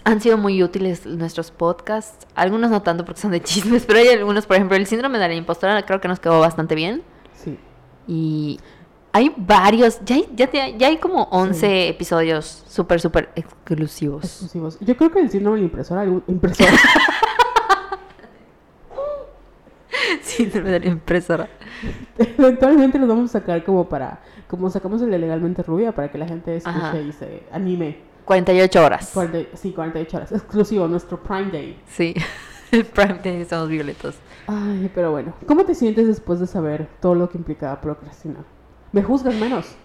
[0.04, 2.26] han sido muy útiles nuestros podcasts.
[2.34, 5.28] Algunos no tanto porque son de chismes, pero hay algunos, por ejemplo, el síndrome de
[5.28, 7.02] la impostora creo que nos quedó bastante bien.
[7.34, 7.58] Sí.
[8.06, 8.60] Y
[9.12, 14.24] hay varios, ya hay, ya, te- ya hay como 11 episodios súper, súper exclusivos.
[14.24, 14.78] Exclusivos.
[14.80, 16.72] Yo creo que el síndrome de la impresora, impresora
[20.22, 21.48] síndrome de la impresora.
[22.18, 26.18] eventualmente los vamos a sacar como para, como sacamos el de legalmente rubia, para que
[26.18, 27.00] la gente escuche Ajá.
[27.00, 27.98] y se anime.
[28.24, 29.10] 48 horas.
[29.14, 30.32] 40 sí, 48 horas.
[30.32, 31.80] Exclusivo, nuestro Prime Day.
[31.86, 32.14] Sí,
[32.72, 34.16] el Prime Day somos violetos.
[34.48, 35.34] Ay, pero bueno.
[35.46, 38.44] ¿Cómo te sientes después de saber todo lo que implicaba procrastinar?
[38.92, 39.76] ¿Me juzgas menos?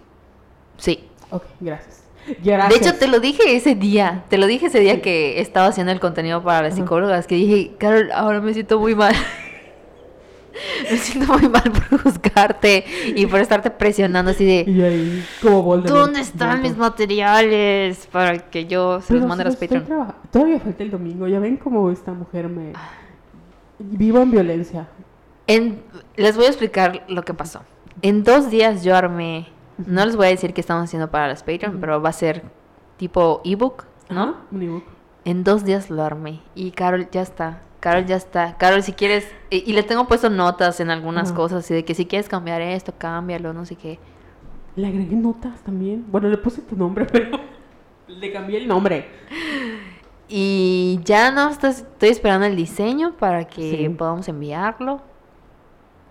[0.76, 1.08] Sí.
[1.30, 2.02] Ok, gracias.
[2.42, 2.68] Gracias.
[2.68, 4.24] De hecho, te lo dije ese día.
[4.28, 7.26] Te lo dije ese día que estaba haciendo el contenido para las psicólogas.
[7.26, 9.14] Que dije, Carol, ahora me siento muy mal.
[10.90, 12.84] Me siento muy mal por juzgarte
[13.14, 14.64] y por estarte presionando así de.
[14.70, 16.00] Y ahí, como Voldemort.
[16.06, 19.86] ¿Dónde están mis materiales para que yo se los mande a los Patreon?
[20.30, 21.26] Todavía falta el domingo.
[21.28, 22.72] Ya ven cómo esta mujer me.
[23.78, 24.88] Vivo en violencia.
[25.46, 25.82] En-
[26.16, 27.62] les voy a explicar lo que pasó.
[28.02, 29.48] En dos días yo armé.
[29.86, 32.42] No les voy a decir qué estamos haciendo para las Patreon, pero va a ser
[32.96, 34.36] tipo ebook, ¿no?
[34.52, 34.84] Un ebook.
[35.24, 36.40] En dos días lo armé.
[36.54, 37.60] Y Carol ya está.
[37.82, 38.56] Carol ya está.
[38.58, 39.26] Carol, si quieres.
[39.50, 41.64] Y, y le tengo puesto notas en algunas cosas.
[41.64, 43.98] Así de que si quieres cambiar esto, cámbialo, no sé qué.
[44.76, 46.04] Le agregué notas también.
[46.08, 47.40] Bueno, le puse tu nombre, pero
[48.06, 49.08] le cambié el nombre.
[50.28, 53.88] Y ya no estás- estoy esperando el diseño para que Sí.
[53.88, 55.02] podamos enviarlo.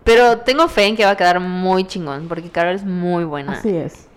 [0.04, 2.28] Pero tengo fe en que va a quedar muy chingón.
[2.28, 3.54] Porque Carol es muy buena.
[3.54, 4.10] Así es.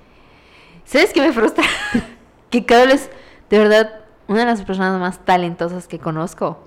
[0.85, 1.65] ¿Sabes qué me frustra?
[2.51, 3.11] que Carol es
[3.49, 6.59] de verdad una de las personas más talentosas que conozco.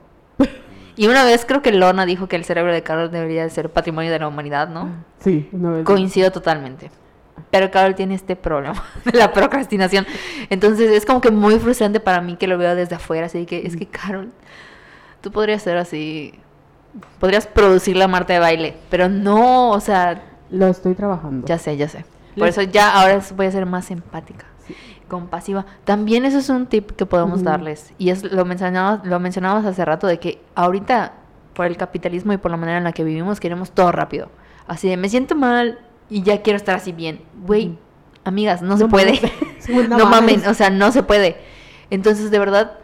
[0.98, 3.70] Y una vez creo que Lorna dijo que el cerebro de Carol debería de ser
[3.72, 4.90] patrimonio de la humanidad, ¿no?
[5.20, 5.86] Sí, una vez.
[5.86, 6.90] Coincido totalmente.
[7.52, 10.06] Pero Carol tiene este problema de la procrastinación.
[10.50, 13.28] Entonces es como que muy frustrante para mí que lo veo desde afuera.
[13.28, 14.32] Así que es que Carol,
[15.22, 16.34] tú podrías ser así.
[17.20, 18.76] Podrías producir la Marta de baile.
[18.90, 21.46] Pero no, o sea, Lo estoy trabajando.
[21.48, 22.06] ya sé, ya sé.
[22.36, 24.46] Por eso ya ahora voy a ser más empática.
[25.08, 25.66] Compasiva.
[25.86, 27.94] También eso es un tip que podemos darles.
[27.98, 31.14] Y es lo mencionabas, lo mencionabas hace rato de que ahorita,
[31.54, 34.30] por el capitalismo y por la manera en la que vivimos, queremos todo rápido.
[34.68, 35.80] Así de me siento mal
[36.10, 37.22] y ya quiero estar así bien.
[37.46, 37.78] Güey,
[38.24, 39.14] amigas, no, se No puede.
[39.14, 39.32] mames.
[39.90, 41.36] No no mamen, o sea, no se puede.
[41.90, 42.78] Entonces, de verdad,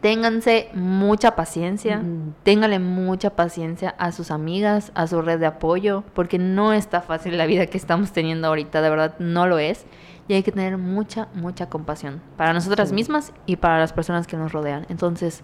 [0.00, 1.98] ténganse mucha paciencia.
[1.98, 2.32] Ujú.
[2.42, 7.36] Téngale mucha paciencia a sus amigas, a su red de apoyo, porque no está fácil
[7.38, 9.86] la vida que estamos teniendo ahorita, de verdad no lo es.
[10.28, 12.94] Y hay que tener mucha, mucha compasión para nosotras Sí.
[12.94, 14.84] mismas y para las personas que nos rodean.
[14.88, 15.42] Entonces,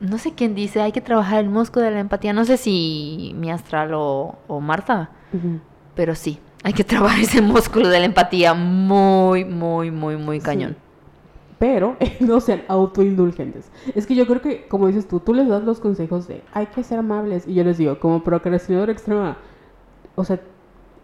[0.00, 2.32] no sé quién dice, hay que trabajar el músculo de la empatía.
[2.32, 5.10] No sé si mi astral o, o Marta,
[5.94, 10.72] pero sí, hay que trabajar ese músculo de la empatía muy, muy, muy, muy cañón.
[10.72, 10.76] Sí.
[11.58, 13.70] Pero no sean autoindulgentes.
[13.94, 16.66] Es que yo creo que, como dices tú, tú les das los consejos de hay
[16.66, 17.46] que ser amables.
[17.46, 19.38] Y yo les digo, como procrastinador extrema,
[20.14, 20.40] o sea,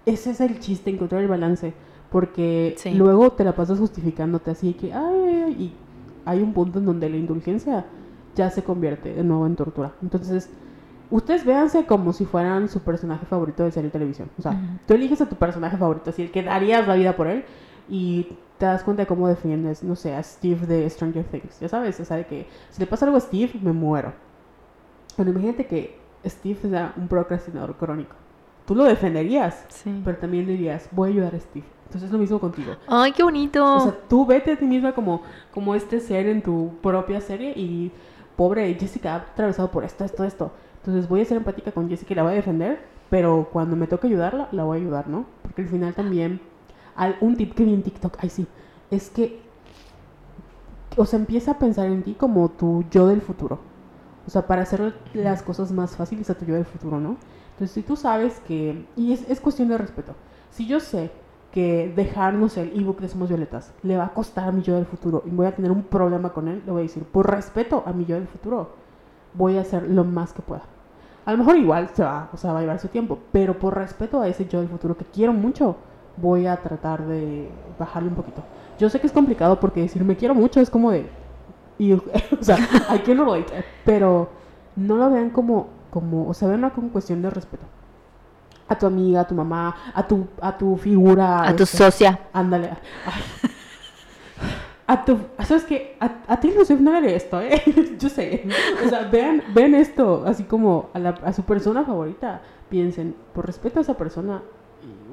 [0.05, 1.73] ese es el chiste, encontrar el balance.
[2.13, 2.93] Porque Sí.
[2.93, 5.73] luego te la pasas justificándote así que, ay, ay, ay", y
[6.27, 7.87] hay un punto en donde la indulgencia
[8.37, 9.93] ya se convierte de nuevo en tortura.
[10.03, 10.51] Entonces,
[11.11, 14.31] ustedes véanse como si fueran su personaje favorito de serie de televisión.
[14.39, 14.61] O sea, Ujú.
[14.87, 17.45] tú eliges a tu personaje favorito, así el que darías la vida por él,
[17.89, 21.59] y te das cuenta de cómo defiendes, no sé, a Steve de Stranger Things.
[21.61, 24.13] Ya sabes, o sea, de que si le pasa algo a Steve, me muero.
[25.17, 28.15] Pero imagínate que Steve sea un procrastinador crónico.
[28.67, 30.01] Tú lo defenderías, Sí.
[30.05, 31.67] pero también dirías, voy a ayudar a Steve.
[31.93, 32.73] Entonces es lo mismo contigo.
[32.87, 33.63] Ay, qué bonito.
[33.77, 35.21] O sea, tú vete a ti misma como,
[35.53, 37.93] como este ser en tu propia serie y
[38.35, 40.53] pobre Jessica ha atravesado por esto, esto, esto.
[40.79, 42.81] Entonces voy a ser empática con Jessica y la voy a defender,
[43.11, 45.27] pero cuando me toque ayudarla, la voy a ayudar, ¿no?
[45.43, 46.41] Porque al final también,
[46.97, 48.47] al- un tip que vi en TikTok, ay sí,
[48.91, 49.43] es que,
[50.97, 53.59] o sea, empieza a pensar en ti como tu yo del futuro.
[54.27, 57.17] O sea, para hacer las cosas más fáciles a tu yo del futuro, ¿no?
[57.53, 60.15] Entonces, si tú sabes que, y es, es cuestión de respeto,
[60.51, 61.11] si yo sé
[61.53, 64.63] que dejar, no sé, el ebook de Somos Violetas le va a costar a mi
[64.63, 67.05] yo del futuro y voy a tener un problema con él, le voy a decir,
[67.05, 68.71] por respeto a mi yo del futuro,
[69.35, 70.63] voy a hacer lo más que pueda.
[71.25, 73.77] A lo mejor igual se va, o sea, va a llevar su tiempo, pero por
[73.77, 75.77] respeto a ese yo del futuro que quiero mucho,
[76.17, 77.49] voy a tratar de
[77.79, 78.43] bajarle un poquito.
[78.79, 81.07] Yo sé que es complicado porque decir me quiero mucho es como de,
[81.79, 82.03] y, o
[82.41, 82.57] sea,
[82.95, 84.31] I can relate, pero
[84.75, 87.67] no lo vean como, como, o sea, veanlo como cuestión de respeto.
[88.73, 91.43] A tu amiga, a tu mamá, a tu, a tu figura.
[91.47, 92.19] a tu este, socia.
[92.33, 92.71] Ándale.
[93.07, 93.51] Ay.
[94.87, 95.97] A tu, ¿sabes qué?
[96.01, 97.63] A, a ti no no haré esto, ¿eh?
[97.99, 98.47] Yo sé.
[98.85, 102.43] O sea, vean, vean esto, así como a, la, a su persona favorita.
[102.69, 104.43] Piensen, por respeto a esa persona,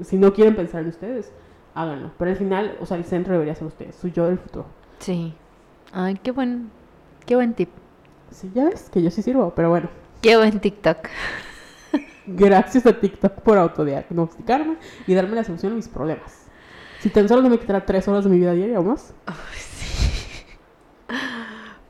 [0.03, 1.31] si no quieren pensar en ustedes,
[1.75, 2.11] háganlo.
[2.17, 4.65] Pero al final, o sea, el centro debería ser ustedes, su yo del futuro.
[4.99, 5.33] Sí.
[5.93, 6.71] Ay, qué buen,
[7.25, 7.69] qué buen tip.
[8.31, 9.89] Sí, ya ves que yo sí sirvo, pero bueno.
[10.21, 10.97] Qué buen TikTok.
[12.35, 14.77] Gracias a TikTok por autodiagnosticarme
[15.07, 16.45] y darme la solución a mis problemas.
[16.99, 19.13] Si tan solo no me quitará tres horas de mi vida diaria o más.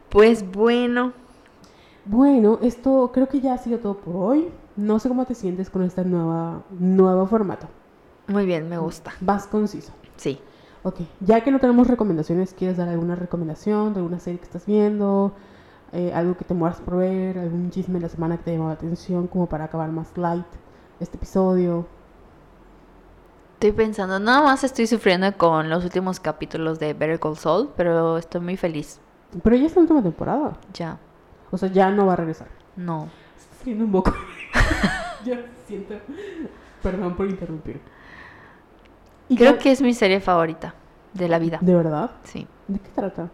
[0.10, 1.14] Pues bueno,
[2.06, 4.50] Bueno, esto creo que ya ha sido todo por hoy.
[4.76, 7.68] No sé cómo te sientes con este nueva, nuevo formato.
[8.28, 9.14] muy bien, me gusta.
[9.22, 9.94] Vas conciso.
[10.18, 10.40] Sí.
[10.84, 14.66] Ok, ya que no tenemos recomendaciones, ¿quieres dar alguna recomendación de alguna serie que estás
[14.66, 15.34] viendo?
[15.92, 18.68] Eh, algo que te mueras por ver, algún chisme de la semana que te llamó
[18.68, 20.46] la atención, como para acabar más light
[21.00, 21.88] este episodio.
[23.56, 28.18] Estoy pensando, nada más estoy sufriendo con los últimos capítulos de Better Call Saul, pero
[28.18, 29.00] estoy muy feliz.
[29.44, 30.54] Pero ya es la última temporada.
[30.74, 30.98] Ya,
[31.52, 32.48] O sea, ya no va a regresar.
[32.76, 33.10] no.
[33.64, 34.14] Siendo un poco.
[35.26, 35.36] Yo
[35.68, 35.96] siento.
[36.82, 37.82] Perdón por interrumpir.
[39.28, 40.74] Y Creo ya- que es mi serie favorita
[41.14, 41.58] de la vida.
[41.60, 42.12] ¿De verdad?
[42.24, 42.48] Sí.
[42.70, 43.30] ¿De qué trata?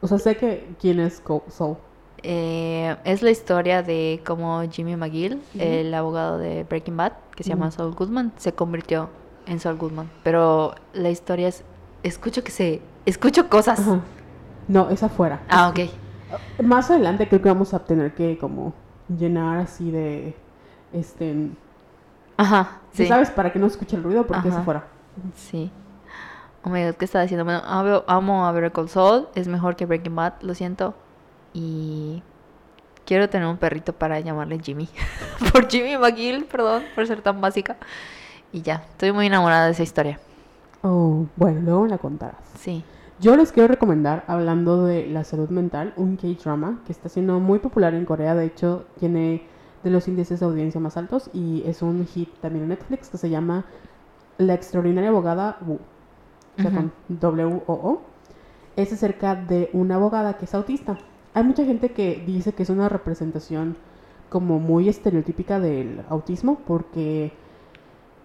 [0.00, 1.76] O sea, sé que quién es Saul.
[2.22, 7.50] Eh, es la historia de cómo Jimmy McGill, el abogado de Breaking Bad, que se
[7.50, 7.70] llama.
[7.70, 9.08] Saul Goodman, se convirtió
[9.46, 10.10] en Saul Goodman.
[10.22, 11.64] Pero la historia es,
[12.02, 13.80] escucho que se, escucho cosas.
[13.80, 14.00] Ajá.
[14.68, 15.42] No, es afuera.
[15.48, 15.90] Ah, ok.
[16.62, 18.72] Más adelante creo que vamos a tener que como
[19.08, 20.36] llenar así de
[20.92, 21.50] este
[22.36, 23.06] Ajá, ¿sí.
[23.06, 23.30] ¿sabes?
[23.30, 24.84] Para que no escuche el ruido porque es afuera.
[25.34, 25.70] Sí.
[26.62, 27.44] Oh my god, ¿qué estaba diciendo?
[27.44, 30.94] Bueno, amo, amo a Better Call Saul, es mejor que Breaking Bad, lo siento.
[31.54, 32.22] Y
[33.06, 34.88] quiero tener un perrito para llamarle Jimmy.
[35.52, 37.76] por Jimmy McGill, perdón, por ser tan básica.
[38.52, 40.20] Y ya, estoy muy enamorada de esa historia.
[40.82, 42.40] Oh, bueno, luego me la contarás.
[42.58, 42.84] Sí.
[43.20, 47.58] Yo les quiero recomendar, hablando de la salud mental, un K-drama que está siendo muy
[47.58, 48.34] popular en Corea.
[48.34, 49.46] De hecho, tiene
[49.82, 53.18] de los índices de audiencia más altos y es un hit también en Netflix que
[53.18, 53.64] se llama
[54.38, 55.78] La extraordinaria abogada Wu.
[56.58, 58.00] O sea, con W-O-O.
[58.76, 60.98] Es acerca de una abogada que es autista.
[61.34, 63.76] Hay mucha gente que dice que es una representación
[64.28, 67.32] como muy estereotípica del autismo porque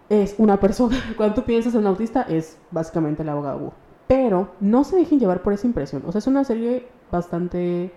[0.09, 0.97] es una persona.
[1.17, 3.71] Cuando tú piensas en un autista, es básicamente el abogado Wu.
[4.07, 6.03] Pero no se dejen llevar por esa impresión.
[6.05, 7.91] O sea, es una serie bastante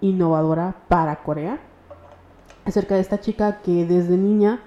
[0.00, 1.60] innovadora para Corea.
[2.64, 4.60] Acerca de esta chica que desde niña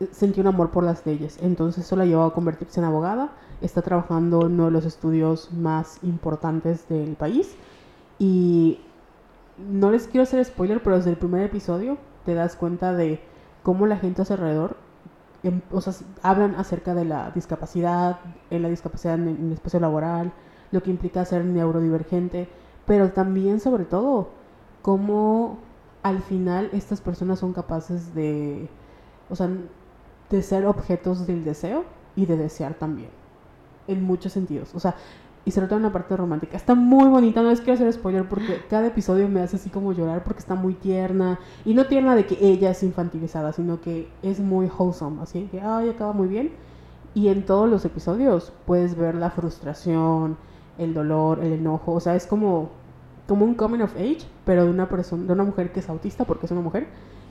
[0.00, 1.38] eh, sentía un amor por las leyes.
[1.42, 3.32] Entonces eso la llevó a convertirse en abogada.
[3.60, 7.54] Está trabajando en uno de los estudios más importantes del país.
[8.18, 8.80] Y
[9.58, 13.20] no les quiero hacer spoiler, pero desde el primer episodio te das cuenta de
[13.62, 14.76] cómo la gente a su alrededor
[15.42, 15.92] em, o sea,
[16.22, 20.32] hablan acerca de la discapacidad, en la discapacidad en, en el espacio laboral,
[20.70, 22.48] lo que implica ser neurodivergente,
[22.86, 24.28] pero también sobre todo
[24.82, 25.58] cómo
[26.02, 28.68] al final estas personas son capaces de,
[29.30, 29.48] o sea,
[30.30, 31.84] de ser objetos del deseo
[32.16, 33.10] y de desear también,
[33.88, 34.94] en muchos sentidos, o sea,
[35.44, 36.58] y sobre todo en la parte romántica.
[36.58, 39.92] Está muy bonita, no les quiero hacer spoiler porque cada episodio me hace así como
[39.92, 41.38] llorar porque está muy tierna.
[41.64, 45.62] Y no tierna de que ella es infantilizada, sino que es muy wholesome, así que,
[45.62, 46.52] ay, acaba muy bien.
[47.14, 50.36] Y en todos los episodios puedes ver la frustración,
[50.76, 52.68] el dolor, el enojo, o sea, es como,
[53.26, 56.24] como un coming of age, pero de una persona, de una mujer que es autista
[56.26, 56.88] porque es una mujer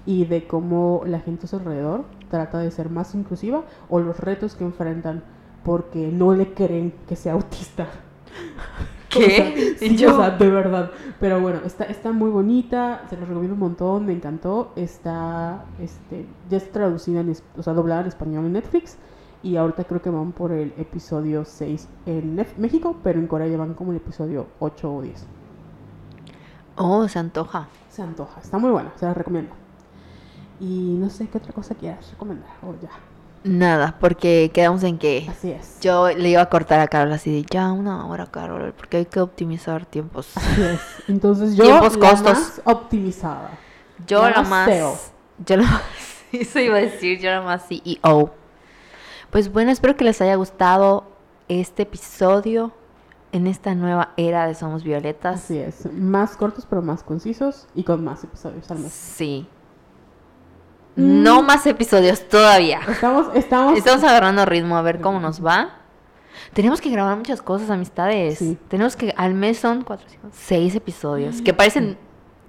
[0.08, 4.20] y de cómo la gente a su alrededor trata de ser más inclusiva o los
[4.20, 5.24] retos que enfrentan
[5.68, 7.88] porque no le creen que sea autista.
[9.09, 9.76] ¿Qué?
[9.78, 10.91] O sea, sí, yo- o sea, de verdad.
[11.20, 14.72] Pero bueno, está, está muy bonita, se los recomiendo un montón, me encantó.
[14.76, 18.97] Está, este, ya está traducida, en, o sea, doblada en español en Netflix.
[19.43, 23.47] Y ahorita creo que van por el episodio 6 en Nef- México, pero en Corea
[23.47, 25.28] ya van como el episodio 8 o 10.
[26.78, 27.68] Oh, se antoja.
[27.89, 29.53] Se antoja, está muy buena, se la recomiendo.
[30.59, 32.49] Y no sé qué otra cosa quieras recomendar.
[32.63, 32.89] O ya,
[33.48, 35.80] Nada, porque quedamos en que así es.
[35.80, 39.06] yo le iba a cortar a Carol así de ya una hora, Carol, porque hay
[39.06, 40.36] que optimizar tiempos.
[40.36, 40.80] Así es.
[41.08, 42.34] Entonces yo, Tiempos, la costos.
[42.38, 43.52] más optimizada.
[44.06, 45.12] Yo La la más.
[45.45, 45.82] Yo la más.
[46.32, 48.34] Eso iba a decir, yo la más CEO.
[49.32, 51.06] Pues bueno, espero que les haya gustado
[51.48, 52.74] este episodio
[53.32, 55.43] en esta nueva era de Somos Violetas.
[55.43, 55.91] Así es.
[55.93, 58.91] Más cortos, pero más concisos y con más episodios al mes.
[58.93, 59.48] Sí.
[60.98, 61.24] Mm.
[61.24, 62.80] No más episodios todavía.
[62.89, 65.70] Estamos, estamos, Estamos agarrando ritmo a ver cómo nos va.
[66.54, 68.39] Tenemos que grabar muchas cosas, amistades.
[68.39, 68.58] Sí.
[68.68, 71.98] Tenemos que, al mes son cuatro, cinco, seis episodios, que parecen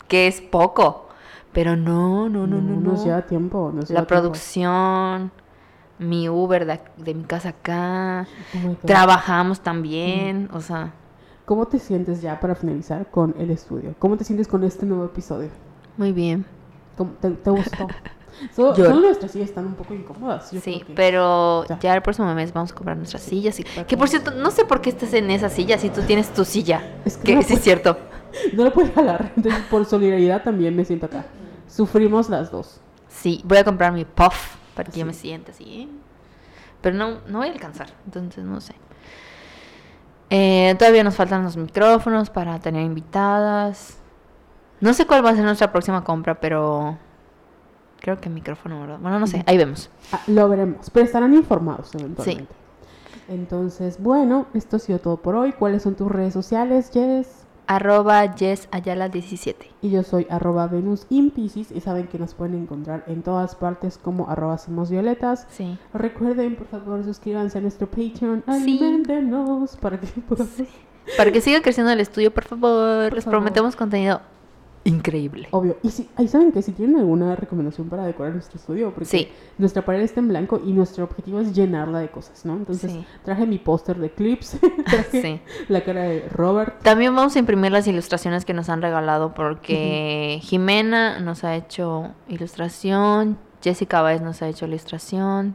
[0.09, 1.09] que es poco.
[1.53, 2.93] Pero no, no, no, no, no.
[2.93, 3.71] Nos lleva tiempo.
[3.75, 4.23] nos lleva La tiempo.
[4.23, 5.31] producción,
[5.99, 10.93] mi Uber de, de mi casa acá, Oh trabajamos también, o sea,
[11.45, 13.95] ¿Cómo te sientes ya para finalizar con el estudio?
[13.99, 15.49] ¿Cómo te sientes con este nuevo episodio?
[15.97, 16.45] muy bien.
[16.97, 17.87] ¿Cómo- ¿Te, te gustó?
[18.55, 20.51] So- Solo nuestras sillas están un poco incómodas.
[20.53, 21.79] yo Sí, que- pero Ya.
[21.79, 23.59] ya el próximo mes vamos a comprar nuestras sillas.
[23.61, 26.33] Y, que por cierto, no sé por qué estás en esa silla si tú tienes
[26.33, 26.83] tu silla.
[27.05, 27.99] Es que Que no sí es cierto.
[28.53, 29.33] No lo puedo jalar.
[29.37, 31.25] Entonces, por solidaridad también me siento acá.
[31.67, 32.81] Sufrimos las dos.
[33.09, 35.91] Sí, voy a comprar mi puff para que yo me sienta así.
[36.83, 38.75] Pero no, no voy a alcanzar, entonces no sé.
[40.31, 43.97] Eh, todavía nos faltan los micrófonos para tener invitadas.
[44.81, 46.99] No sé cuál va a ser nuestra próxima compra, pero
[48.01, 48.99] creo que micrófono, ¿verdad?
[49.01, 49.91] Bueno, no sé, ahí vemos.
[50.13, 50.91] Ah, lo veremos.
[50.91, 52.55] Pero estarán informados eventualmente.
[53.29, 55.53] Entonces, bueno, esto ha sido todo por hoy.
[55.53, 57.45] ¿Cuáles son tus redes sociales, Jess?
[57.69, 59.55] arroba yesayala17.
[59.83, 63.55] Y yo soy arroba Venus in Pisces y saben que nos pueden encontrar en todas
[63.55, 65.47] partes como arroba somos violetas.
[65.51, 65.79] Sí.
[65.93, 68.43] Recuerden, por favor, suscríbanse a nuestro Patreon.
[68.47, 68.51] Sí.
[68.51, 70.51] Alimentenos para que podamos...
[71.17, 73.09] Para que siga creciendo el estudio, por favor.
[73.09, 73.39] Por Les favor.
[73.41, 74.21] prometemos contenido
[74.85, 75.49] increíble.
[75.51, 75.77] Obvio.
[75.83, 79.29] Y si, ahí saben que si tienen alguna recomendación para decorar nuestro estudio, porque Sí.
[79.59, 82.55] nuestra pared está en blanco y nuestro objetivo es llenarla de cosas, ¿no?
[82.55, 83.05] Entonces Sí.
[83.25, 85.41] traje mi póster de clips, traje Sí.
[85.69, 86.83] la cara de Robert.
[86.83, 92.13] También vamos a imprimir las ilustraciones que nos han regalado porque Jimena nos ha hecho
[92.29, 95.55] ilustración, Jessica Baez nos ha hecho ilustración.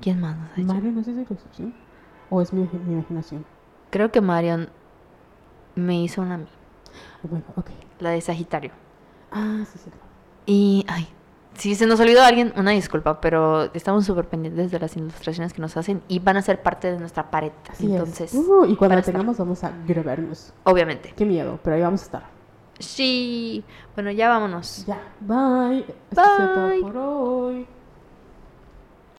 [0.00, 0.74] ¿Quién más nos ha hecho?
[0.74, 1.74] Mario, ¿no es esa ilustración?
[2.30, 3.44] ¿O es mi, mi imaginación?
[3.90, 4.68] Creo que Marion
[5.74, 6.40] me hizo una
[7.22, 7.70] Bueno, ok.
[8.02, 8.72] La de Sagitario.
[9.30, 9.90] Ah, sí, sí.
[10.46, 11.08] Y, ay,
[11.54, 15.60] si se nos olvidó alguien, una disculpa, pero estamos súper pendientes de las ilustraciones que
[15.62, 17.52] nos hacen y van a ser parte de nuestra pared.
[17.70, 18.40] Así Entonces, es.
[18.40, 19.12] Uh, y cuando la estar.
[19.12, 20.52] tengamos vamos a grabarnos.
[20.64, 21.12] obviamente.
[21.16, 22.22] Qué miedo, pero ahí vamos a estar.
[22.78, 23.64] Sí.
[23.94, 24.84] Bueno, ya vámonos.
[24.86, 25.80] Ya, bye.
[26.10, 26.80] Esto ha sido todo Bye.
[26.80, 27.66] por hoy.